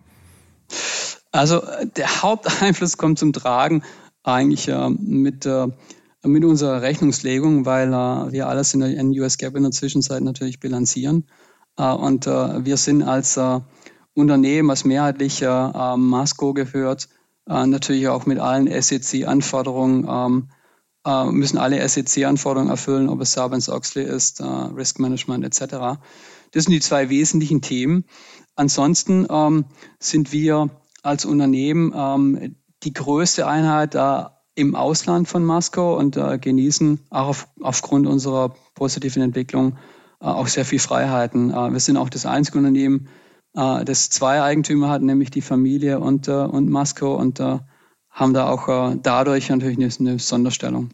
[1.32, 1.62] Also
[1.96, 3.82] der Haupteinfluss kommt zum Tragen
[4.22, 5.68] eigentlich äh, mit, äh,
[6.22, 10.60] mit unserer Rechnungslegung, weil äh, wir alles in der US Gap in der Zwischenzeit natürlich
[10.60, 11.26] bilanzieren.
[11.76, 13.60] Äh, und äh, wir sind als äh,
[14.14, 17.08] Unternehmen, was mehrheitlich Masco gehört,
[17.46, 20.48] natürlich auch mit allen SEC-Anforderungen
[21.06, 26.00] ähm, müssen alle SEC-Anforderungen erfüllen, ob es Sarbanes-Oxley ist, Risk Management etc.
[26.52, 28.04] das sind die zwei wesentlichen Themen.
[28.56, 29.66] Ansonsten ähm,
[29.98, 30.70] sind wir
[31.02, 34.24] als Unternehmen ähm, die größte Einheit äh,
[34.54, 39.78] im Ausland von Masco und äh, genießen auch auf, aufgrund unserer positiven Entwicklung
[40.20, 41.50] äh, auch sehr viel Freiheiten.
[41.50, 43.08] Äh, wir sind auch das einzige Unternehmen,
[43.54, 47.40] äh, das zwei Eigentümer hat, nämlich die Familie und, äh, und Masco und
[48.10, 50.90] haben da auch dadurch natürlich eine, eine Sonderstellung.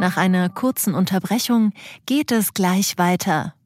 [0.00, 1.72] Nach einer kurzen Unterbrechung
[2.04, 3.54] geht es gleich weiter.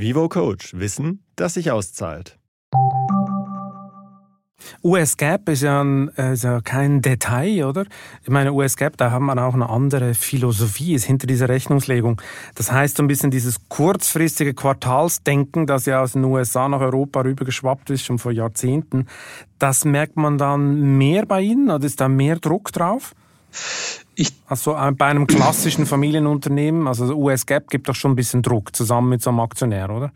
[0.00, 0.72] Vivo Coach.
[0.72, 2.38] Wissen, das sich auszahlt.
[4.82, 5.82] US-Gap ist, ja
[6.16, 7.84] ist ja kein Detail, oder?
[8.22, 12.22] Ich meine, US-Gap, da haben wir auch eine andere Philosophie ist hinter dieser Rechnungslegung.
[12.54, 17.20] Das heißt so ein bisschen dieses kurzfristige Quartalsdenken, das ja aus den USA nach Europa
[17.20, 19.06] rübergeschwappt ist, schon vor Jahrzehnten.
[19.58, 23.14] Das merkt man dann mehr bei Ihnen oder ist da mehr Druck drauf?
[24.14, 29.08] Ich also bei einem klassischen Familienunternehmen, also US-Gap gibt doch schon ein bisschen Druck zusammen
[29.08, 30.12] mit so einem Aktionär, oder?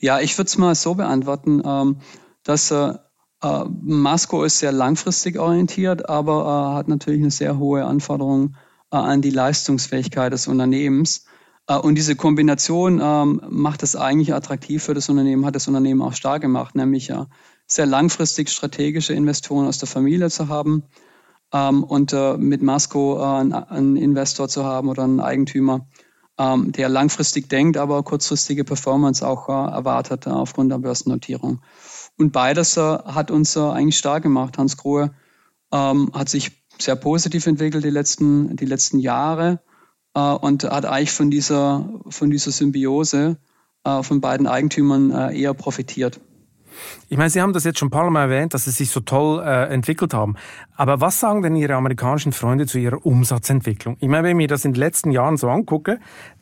[0.00, 1.62] Ja, ich würde es mal so beantworten.
[1.64, 1.96] Ähm,
[2.44, 2.94] dass äh,
[3.42, 8.56] äh, Masco ist sehr langfristig orientiert, aber äh, hat natürlich eine sehr hohe Anforderung
[8.90, 11.26] äh, an die Leistungsfähigkeit des Unternehmens.
[11.66, 16.02] Äh, und diese Kombination ähm, macht es eigentlich attraktiv für das Unternehmen, hat das Unternehmen
[16.02, 17.26] auch stark gemacht, nämlich ja
[17.66, 20.84] sehr langfristig strategische Investoren aus der Familie zu haben
[21.52, 25.86] ähm, und äh, mit Masco einen Investor zu haben oder einen Eigentümer,
[26.38, 31.60] ähm, der langfristig denkt, aber kurzfristige Performance auch erwartet aufgrund der Börsennotierung.
[32.18, 34.58] Und beides äh, hat uns äh, eigentlich stark gemacht.
[34.58, 35.14] Hans Grohe
[35.72, 39.60] ähm, hat sich sehr positiv entwickelt die letzten, die letzten Jahre
[40.14, 43.38] äh, und hat eigentlich von dieser, von dieser Symbiose
[43.84, 46.20] äh, von beiden Eigentümern äh, eher profitiert.
[47.08, 49.00] Ich meine, Sie haben das jetzt schon ein paar Mal erwähnt, dass Sie sich so
[49.00, 50.34] toll äh, entwickelt haben.
[50.76, 53.96] Aber was sagen denn Ihre amerikanischen Freunde zu Ihrer Umsatzentwicklung?
[54.00, 55.98] Ich meine, wenn ich mir das in den letzten Jahren so angucke,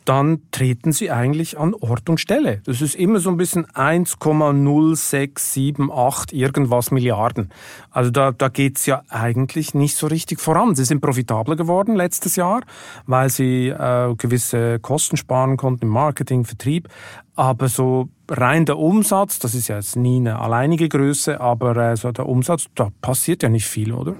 [0.07, 2.62] dann treten Sie eigentlich an Ort und Stelle.
[2.64, 7.51] Das ist immer so ein bisschen 1,0678 irgendwas Milliarden.
[7.91, 10.76] Also da, da geht's ja eigentlich nicht so richtig voran.
[10.76, 12.61] Sie sind profitabler geworden letztes Jahr,
[13.07, 16.89] weil Sie äh, gewisse Kosten sparen konnten im Marketing, Vertrieb.
[17.34, 21.97] Aber so rein der Umsatz, das ist ja jetzt nie eine alleinige Größe, aber äh,
[21.97, 24.14] so der Umsatz, da passiert ja nicht viel, oder?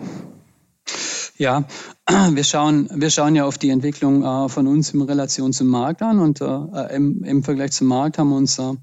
[1.39, 1.65] Ja,
[2.31, 6.03] wir schauen, wir schauen ja auf die Entwicklung äh, von uns in Relation zum Markt
[6.03, 8.75] an und äh, im, im, Vergleich zum Markt haben wir uns äh,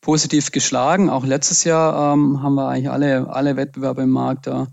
[0.00, 1.10] positiv geschlagen.
[1.10, 4.66] Auch letztes Jahr ähm, haben wir eigentlich alle, alle Wettbewerbe im Markt äh,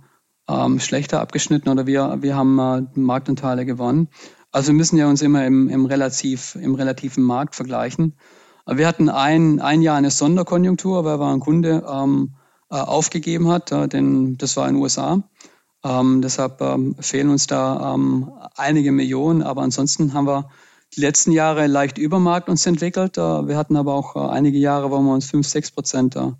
[0.49, 4.09] ähm, schlechter abgeschnitten oder wir, wir haben äh, Marktanteile gewonnen.
[4.51, 8.15] Also wir müssen ja uns immer im, im, relativ, im relativen Markt vergleichen.
[8.67, 12.35] Wir hatten ein, ein Jahr eine Sonderkonjunktur, weil wir ein Kunde ähm,
[12.69, 15.23] äh, aufgegeben hat, äh, denn das war in den USA.
[15.83, 20.49] Ähm, deshalb ähm, fehlen uns da ähm, einige Millionen, aber ansonsten haben wir
[20.95, 23.17] die letzten Jahre leicht über Markt uns entwickelt.
[23.17, 26.31] Äh, wir hatten aber auch äh, einige Jahre, wo wir uns 5, 6 Prozent äh,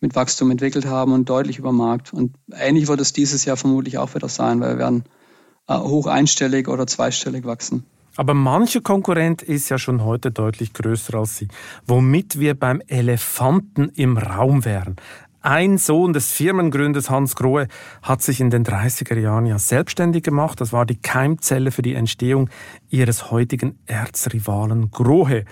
[0.00, 2.12] mit Wachstum entwickelt haben und deutlich über Markt.
[2.12, 5.04] Und ähnlich wird es dieses Jahr vermutlich auch wieder sein, weil wir werden
[5.68, 7.84] äh, hoch einstellig oder zweistellig wachsen.
[8.16, 11.48] Aber mancher Konkurrent ist ja schon heute deutlich größer als sie,
[11.86, 14.96] womit wir beim Elefanten im Raum wären.
[15.42, 17.68] Ein Sohn des Firmengründers Hans Grohe
[18.02, 20.60] hat sich in den 30er Jahren ja selbstständig gemacht.
[20.60, 22.50] Das war die Keimzelle für die Entstehung
[22.88, 25.44] ihres heutigen Erzrivalen Grohe.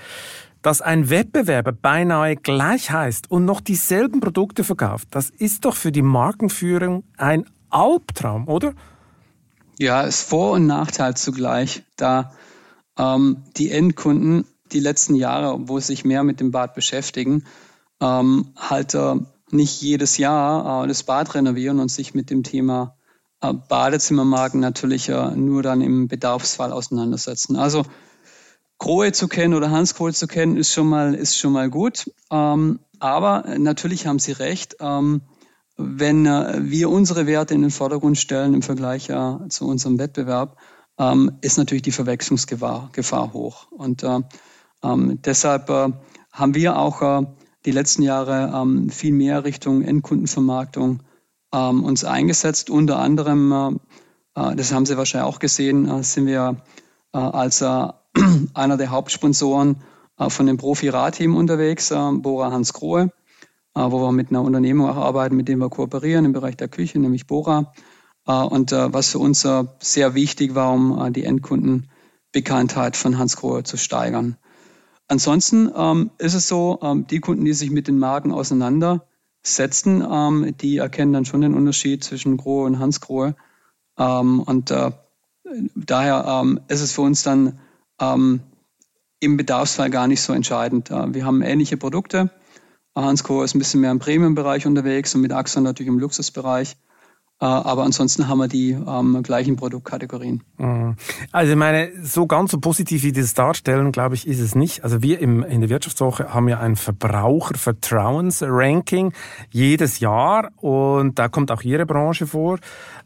[0.62, 5.92] Dass ein Wettbewerber beinahe gleich heißt und noch dieselben Produkte verkauft, das ist doch für
[5.92, 8.72] die Markenführung ein Albtraum, oder?
[9.78, 12.32] Ja, ist Vor- und Nachteil zugleich, da
[12.99, 17.45] ähm, die Endkunden die letzten Jahre, wo sie sich mehr mit dem Bad beschäftigen,
[18.01, 19.16] ähm, halt äh,
[19.51, 22.97] nicht jedes Jahr äh, das Bad renovieren und sich mit dem Thema
[23.40, 27.57] äh, Badezimmermarken natürlich äh, nur dann im Bedarfsfall auseinandersetzen.
[27.57, 27.84] Also
[28.78, 32.11] Grohe zu kennen oder Hans Grohe zu kennen, ist schon mal, ist schon mal gut.
[32.30, 34.76] Ähm, aber natürlich haben Sie recht.
[34.80, 35.22] Ähm,
[35.76, 40.57] wenn äh, wir unsere Werte in den Vordergrund stellen im Vergleich äh, zu unserem Wettbewerb,
[40.99, 43.66] ähm, ist natürlich die Verwechslungsgefahr Gefahr hoch.
[43.70, 44.20] Und äh,
[44.82, 45.92] ähm, deshalb äh,
[46.30, 47.26] haben wir auch äh,
[47.64, 51.01] die letzten Jahre ähm, viel mehr Richtung Endkundenvermarktung
[51.53, 52.70] ähm, uns eingesetzt.
[52.70, 53.80] Unter anderem,
[54.34, 56.57] das haben Sie wahrscheinlich auch gesehen, sind wir
[57.12, 57.62] als
[58.55, 59.76] einer der Hauptsponsoren
[60.28, 63.12] von dem Profi-Radteam unterwegs, Bora Hans Grohe,
[63.74, 66.99] wo wir mit einer Unternehmung auch arbeiten, mit dem wir kooperieren im Bereich der Küche,
[66.99, 67.72] nämlich Bora.
[68.26, 69.46] Und was für uns
[69.80, 74.38] sehr wichtig war, um die Endkundenbekanntheit von Hans Grohe zu steigern.
[75.08, 80.54] Ansonsten ähm, ist es so, ähm, die Kunden, die sich mit den Marken auseinandersetzen, ähm,
[80.58, 83.36] die erkennen dann schon den Unterschied zwischen Grohe und Hans Grohe.
[83.96, 84.90] Und äh,
[85.76, 87.60] daher ist es für uns dann
[89.20, 90.90] im Bedarfsfall gar nicht so entscheidend.
[90.90, 92.30] Äh, wir haben ähnliche Produkte.
[92.96, 96.76] Hans Grohe ist ein bisschen mehr im Premium-Bereich unterwegs und mit Axon natürlich im Luxusbereich.
[97.41, 100.45] Äh, aber ansonsten haben wir die ähm, gleichen Produktkategorien.
[100.57, 100.95] Mhm.
[101.32, 104.85] Also ich meine, so ganz so positiv wie das darstellen, glaube ich, ist es nicht.
[104.85, 109.12] Also wir im, in der Wirtschaftswoche haben ja ein Verbrauchervertrauensranking
[109.51, 112.59] jedes Jahr und da kommt auch Ihre Branche vor.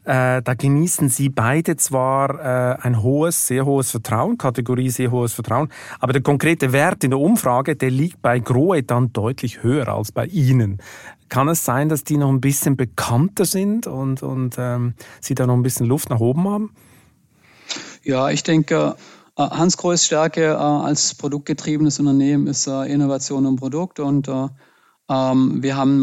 [0.03, 5.33] Äh, da genießen Sie beide zwar äh, ein hohes, sehr hohes Vertrauen, Kategorie sehr hohes
[5.33, 5.69] Vertrauen,
[5.99, 10.11] aber der konkrete Wert in der Umfrage, der liegt bei Grohe dann deutlich höher als
[10.11, 10.79] bei Ihnen.
[11.29, 15.45] Kann es sein, dass die noch ein bisschen bekannter sind und, und ähm, sie da
[15.47, 16.71] noch ein bisschen Luft nach oben haben?
[18.03, 18.95] Ja, ich denke,
[19.37, 25.63] äh, Hans Groß Stärke äh, als produktgetriebenes Unternehmen ist äh, Innovation und Produkt und ähm,
[25.63, 26.01] wir haben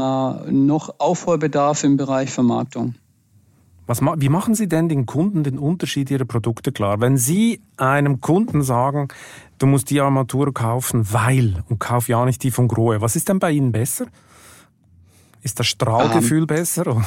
[0.67, 2.97] noch Aufholbedarf im Bereich Vermarktung.
[3.87, 7.01] Was, wie machen Sie denn den Kunden den Unterschied Ihrer Produkte klar?
[7.01, 9.07] Wenn Sie einem Kunden sagen,
[9.59, 13.29] du musst die Armatur kaufen, weil, und kauf ja nicht die von Grohe, was ist
[13.29, 14.07] denn bei Ihnen besser?
[15.47, 16.47] Ist das Strahlgefühl ähm.
[16.49, 17.07] besser?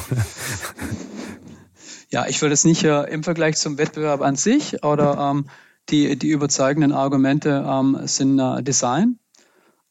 [2.08, 5.44] ja, ich würde es nicht äh, im Vergleich zum Wettbewerb an sich oder ähm,
[5.90, 9.18] die, die überzeugenden Argumente ähm, sind äh, Design.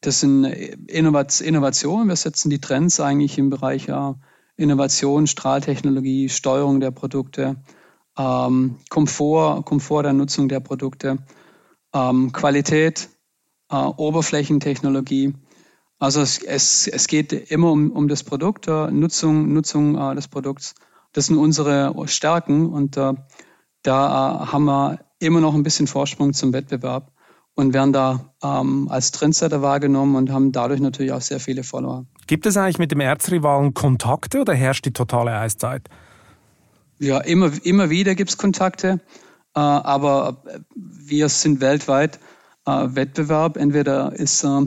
[0.02, 2.08] Das sind Innovat Innovationen.
[2.08, 4.14] Wir setzen die Trends eigentlich im Bereich äh,
[4.56, 7.58] Innovation, Strahltechnologie, Steuerung der Produkte,
[8.18, 11.20] ähm, Komfort, Komfort der Nutzung der Produkte,
[11.94, 13.10] ähm, Qualität,
[13.70, 15.36] äh, Oberflächentechnologie.
[16.00, 20.30] Also es, es, es geht immer um, um das Produkt, äh, Nutzung, Nutzung äh, des
[20.30, 20.76] Produkts.
[21.12, 23.14] Das sind unsere Stärken und äh,
[23.84, 27.12] da äh, haben wir immer noch ein bisschen Vorsprung zum Wettbewerb
[27.56, 32.06] und werden da ähm, als Trendsetter wahrgenommen und haben dadurch natürlich auch sehr viele Follower.
[32.28, 35.90] Gibt es eigentlich mit dem Erzrivalen Kontakte oder herrscht die totale Eiszeit?
[37.00, 39.02] Ja, immer, immer wieder gibt es Kontakte,
[39.56, 40.44] äh, aber
[40.76, 42.20] wir sind weltweit
[42.66, 43.58] äh, Wettbewerb.
[43.58, 44.62] Entweder ist äh,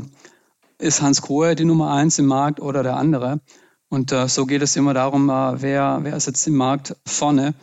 [0.82, 3.40] ist Hans Grohe die Nummer eins im Markt oder der andere.
[3.88, 7.54] Und äh, so geht es immer darum, äh, wer, wer ist jetzt im Markt vorne.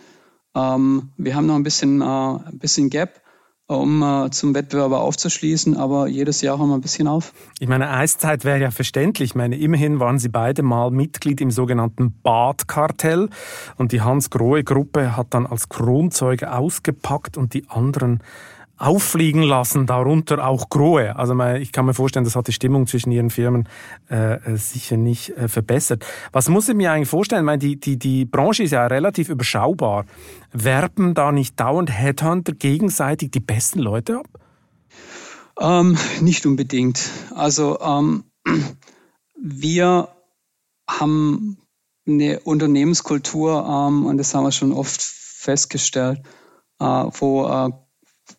[0.56, 3.22] Ähm, wir haben noch ein bisschen, äh, bisschen Gap,
[3.68, 7.34] um äh, zum Wettbewerber aufzuschließen, aber jedes Jahr haben wir ein bisschen auf.
[7.60, 9.32] Ich meine, Eiszeit wäre ja verständlich.
[9.32, 13.30] Ich meine, immerhin waren Sie beide mal Mitglied im sogenannten Badkartell
[13.78, 18.24] und die Hans-Grohe-Gruppe hat dann als Kronzeuge ausgepackt und die anderen
[18.80, 21.16] auffliegen lassen, darunter auch Grohe.
[21.18, 23.68] Also ich kann mir vorstellen, das hat die Stimmung zwischen ihren Firmen
[24.10, 26.06] äh, äh, sicher nicht äh, verbessert.
[26.32, 27.42] Was muss ich mir eigentlich vorstellen?
[27.42, 30.06] Ich meine, die, die, die Branche ist ja relativ überschaubar.
[30.54, 34.28] Werben da nicht dauernd Headhunter gegenseitig die besten Leute ab?
[35.60, 37.10] Ähm, nicht unbedingt.
[37.36, 38.24] Also ähm,
[39.36, 40.08] wir
[40.90, 41.58] haben
[42.08, 46.22] eine Unternehmenskultur, ähm, und das haben wir schon oft festgestellt,
[46.80, 47.72] äh, wo äh,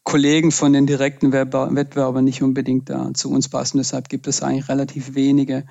[0.05, 3.79] Kollegen von den direkten Wettbewerbern nicht unbedingt äh, zu uns passen.
[3.79, 5.67] Deshalb gibt es eigentlich relativ wenige,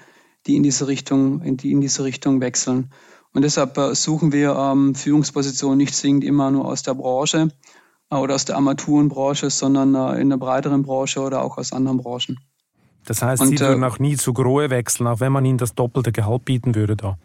[0.46, 2.92] die in diese Richtung, in die in diese Richtung wechseln.
[3.34, 7.50] Und deshalb äh, suchen wir ähm, Führungspositionen nicht zwingend immer nur aus der Branche
[8.10, 11.98] äh, oder aus der Armaturenbranche, sondern äh, in der breiteren Branche oder auch aus anderen
[11.98, 12.40] Branchen.
[13.06, 15.58] Das heißt, Und, Sie würden äh, auch nie zu Grohe wechseln, auch wenn man Ihnen
[15.58, 17.18] das doppelte Gehalt bieten würde da?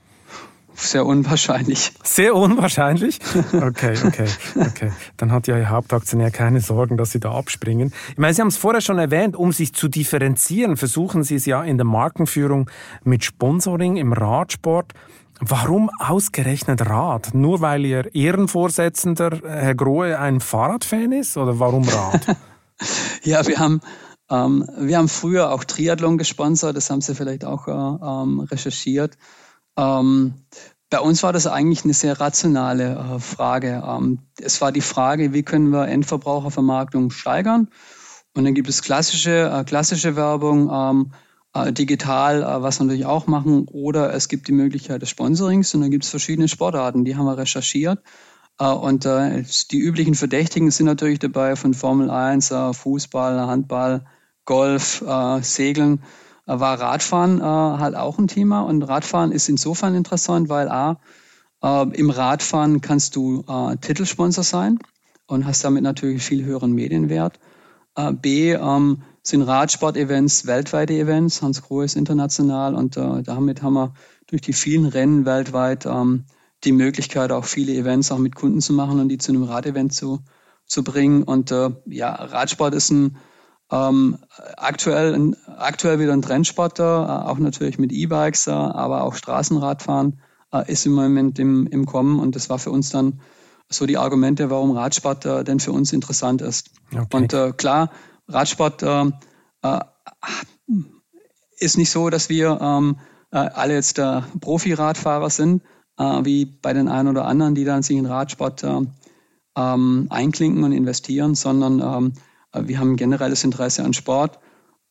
[0.75, 1.93] Sehr unwahrscheinlich.
[2.03, 3.21] Sehr unwahrscheinlich?
[3.53, 4.93] Okay, okay, okay.
[5.17, 7.93] Dann hat ja Ihr Hauptaktionär keine Sorgen, dass Sie da abspringen.
[8.11, 11.47] Ich meine, Sie haben es vorher schon erwähnt, um sich zu differenzieren, versuchen Sie es
[11.47, 12.71] ja in der Markenführung
[13.05, 14.93] mit Sponsoring im Radsport.
[15.41, 17.35] Warum ausgerechnet Rad?
[17.35, 21.37] Nur weil Ihr Ehrenvorsitzender, Herr Grohe, ein Fahrradfan ist?
[21.37, 22.37] Oder warum Rad?
[23.23, 23.81] ja, wir haben,
[24.31, 29.17] ähm, wir haben früher auch Triathlon gesponsert, das haben Sie vielleicht auch äh, ähm, recherchiert.
[29.77, 30.35] Ähm,
[30.91, 33.83] bei uns war das eigentlich eine sehr rationale äh, Frage.
[33.87, 37.69] Ähm, es war die Frage, wie können wir Endverbrauchervermarktung steigern?
[38.37, 41.13] Und dann gibt es klassische, äh, klassische Werbung, ähm,
[41.55, 45.75] äh, digital, äh, was wir natürlich auch machen, oder es gibt die Möglichkeit des Sponsorings
[45.75, 48.01] und dann gibt es verschiedene Sportarten, die haben wir recherchiert.
[48.59, 54.05] Äh, und äh, die üblichen Verdächtigen sind natürlich dabei von Formel 1, Fußball, Handball,
[54.45, 55.03] Golf,
[55.41, 56.03] Segeln
[56.47, 58.63] war Radfahren äh, halt auch ein Thema.
[58.63, 60.99] Und Radfahren ist insofern interessant, weil A,
[61.63, 64.79] äh, im Radfahren kannst du äh, Titelsponsor sein
[65.27, 67.39] und hast damit natürlich viel höheren Medienwert.
[67.97, 71.43] Äh, B ähm, sind Radsport-Events weltweite Events.
[71.43, 73.95] Hans Grohe ist international und äh, damit haben wir
[74.27, 76.25] durch die vielen Rennen weltweit ähm,
[76.65, 79.93] die Möglichkeit, auch viele Events auch mit Kunden zu machen und die zu einem Radevent
[79.93, 80.21] zu,
[80.67, 81.23] zu bringen.
[81.23, 83.17] Und äh, ja, Radsport ist ein
[83.71, 84.19] ähm,
[84.57, 90.21] aktuell, aktuell wieder ein Trendsport, äh, auch natürlich mit E-Bikes, äh, aber auch Straßenradfahren
[90.53, 92.21] äh, ist im Moment im, im Kommen.
[92.21, 93.21] Und das war für uns dann
[93.69, 96.71] so die Argumente, warum Radsport äh, denn für uns interessant ist.
[96.93, 97.07] Okay.
[97.13, 97.91] Und äh, klar,
[98.29, 99.11] Radsport äh,
[101.59, 102.99] ist nicht so, dass wir ähm,
[103.31, 105.63] äh, alle jetzt äh, Profi-Radfahrer sind,
[105.97, 108.81] wie bei den einen oder anderen, die dann sich in Radsport äh,
[109.57, 112.21] ähm, einklinken und investieren, sondern ähm, äh,
[112.63, 114.39] wir haben ein generelles Interesse an Sport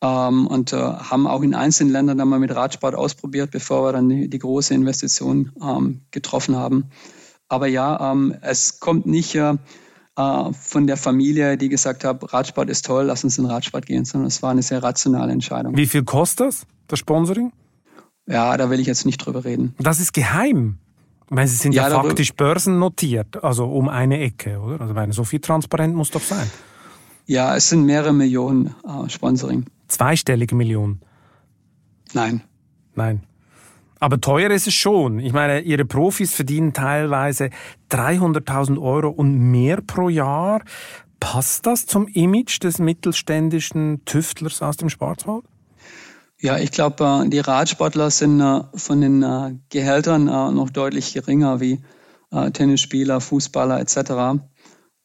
[0.02, 3.92] ähm, und äh, haben auch in einzelnen Ländern dann mal mit Radsport ausprobiert, bevor wir
[3.92, 6.90] dann die, die große Investition ähm, getroffen haben.
[7.48, 9.54] Aber ja, ähm, es kommt nicht äh,
[10.16, 14.04] äh, von der Familie, die gesagt hat, Radsport ist toll, lass uns in Radsport gehen,
[14.04, 15.76] sondern es war eine sehr rationale Entscheidung.
[15.76, 17.52] Wie viel kostet das, das Sponsoring?
[18.26, 19.74] Ja, da will ich jetzt nicht drüber reden.
[19.78, 20.78] Das ist geheim.
[21.26, 24.80] Ich meine, Sie sind ja, ja faktisch börsennotiert, also um eine Ecke, oder?
[24.80, 26.50] Also meine, so viel transparent muss doch sein.
[27.26, 29.66] Ja, es sind mehrere Millionen äh, Sponsoring.
[29.88, 31.00] Zweistellige Millionen?
[32.12, 32.42] Nein.
[32.94, 33.22] Nein.
[33.98, 35.18] Aber teuer ist es schon.
[35.18, 37.48] Ich meine, Ihre Profis verdienen teilweise
[37.90, 40.62] 300.000 Euro und mehr pro Jahr.
[41.20, 45.44] Passt das zum Image des mittelständischen Tüftlers aus dem Schwarzwald?
[46.38, 51.60] Ja, ich glaube, äh, die Radsportler sind äh, von den äh, Gehältern noch deutlich geringer
[51.60, 51.82] wie
[52.52, 54.42] Tennisspieler, Fußballer etc.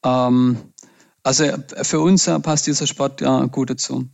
[0.03, 0.57] Ähm,
[1.29, 1.45] also
[1.83, 4.09] für uns passt dieser Sport gut dazu.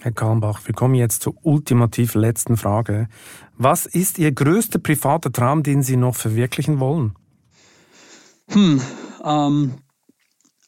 [0.00, 3.08] Herr Kalmbach, wir kommen jetzt zur ultimativ letzten Frage.
[3.58, 7.12] Was ist Ihr größter privater Traum, den Sie noch verwirklichen wollen?
[8.48, 8.80] Hm,
[9.22, 9.74] ähm,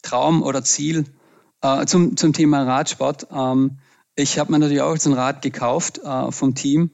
[0.03, 1.07] Traum oder Ziel
[1.63, 3.29] äh, zum, zum Thema Radsport.
[3.33, 3.79] Ähm,
[4.17, 6.91] ich habe mir natürlich auch so ein Rad gekauft äh, vom Team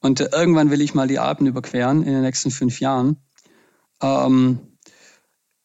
[0.00, 3.18] und äh, irgendwann will ich mal die Alpen überqueren in den nächsten fünf Jahren.
[4.02, 4.58] Ähm,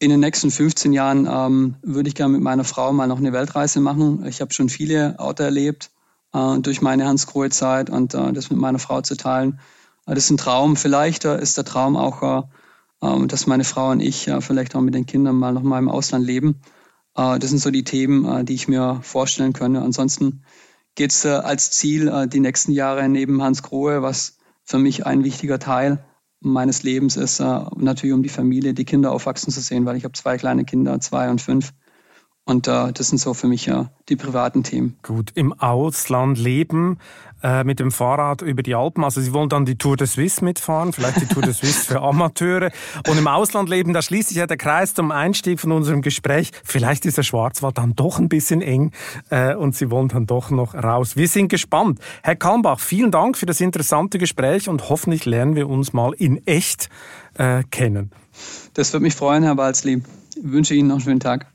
[0.01, 3.33] in den nächsten 15 Jahren ähm, würde ich gerne mit meiner Frau mal noch eine
[3.33, 4.25] Weltreise machen.
[4.25, 5.91] Ich habe schon viele Orte erlebt
[6.33, 9.59] äh, durch meine Hans-Grohe-Zeit und äh, das mit meiner Frau zu teilen.
[10.07, 10.75] Äh, das ist ein Traum.
[10.75, 12.41] Vielleicht äh, ist der Traum auch, äh,
[13.03, 15.89] ähm, dass meine Frau und ich vielleicht auch mit den Kindern mal noch mal im
[15.89, 16.61] Ausland leben.
[17.13, 19.81] das sind so die Themen, die ich mir vorstellen könnte.
[19.81, 20.43] Ansonsten
[20.95, 25.59] geht es als Ziel die nächsten Jahre neben Hans Grohe, was für mich ein wichtiger
[25.59, 26.03] Teil
[26.41, 30.13] meines Lebens ist, natürlich um die Familie, die Kinder aufwachsen zu sehen, weil ich habe
[30.13, 31.73] zwei kleine Kinder, zwei und fünf.
[32.51, 34.97] Und äh, das sind so für mich ja die privaten Themen.
[35.03, 36.99] Gut, im Ausland leben
[37.41, 39.05] äh, mit dem Fahrrad über die Alpen.
[39.05, 42.01] Also Sie wollen dann die Tour de Suisse mitfahren, vielleicht die Tour de Suisse für
[42.03, 42.71] Amateure.
[43.07, 46.51] Und im Ausland leben, da schließt sich ja der Kreis zum Einstieg von unserem Gespräch.
[46.65, 48.91] Vielleicht ist der Schwarzwald dann doch ein bisschen eng
[49.29, 51.15] äh, und Sie wollen dann doch noch raus.
[51.15, 51.99] Wir sind gespannt.
[52.21, 56.45] Herr Kalmbach, vielen Dank für das interessante Gespräch und hoffentlich lernen wir uns mal in
[56.45, 56.89] echt
[57.35, 58.11] äh, kennen.
[58.73, 60.03] Das würde mich freuen, Herr Balzli.
[60.35, 61.47] Ich wünsche Ihnen noch einen schönen Tag.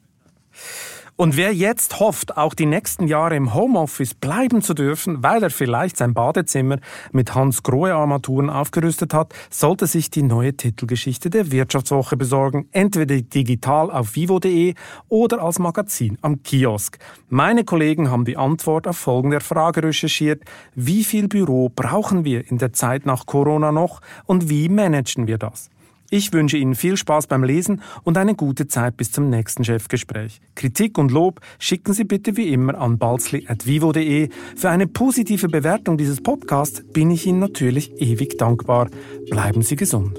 [1.19, 5.49] Und wer jetzt hofft, auch die nächsten Jahre im Homeoffice bleiben zu dürfen, weil er
[5.49, 6.77] vielleicht sein Badezimmer
[7.11, 13.19] mit Hans Grohe Armaturen aufgerüstet hat, sollte sich die neue Titelgeschichte der Wirtschaftswoche besorgen, entweder
[13.19, 14.75] digital auf vivo.de
[15.09, 16.99] oder als Magazin am Kiosk.
[17.31, 20.43] Meine Kollegen haben die Antwort auf folgende Frage recherchiert.
[20.75, 25.39] Wie viel Büro brauchen wir in der Zeit nach Corona noch und wie managen wir
[25.39, 25.71] das?
[26.11, 30.41] Ich wünsche Ihnen viel Spaß beim Lesen und eine gute Zeit bis zum nächsten Chefgespräch.
[30.55, 34.29] Kritik und Lob schicken Sie bitte wie immer an balzli.vivo.de.
[34.57, 38.89] Für eine positive Bewertung dieses Podcasts bin ich Ihnen natürlich ewig dankbar.
[39.31, 40.19] Bleiben Sie gesund.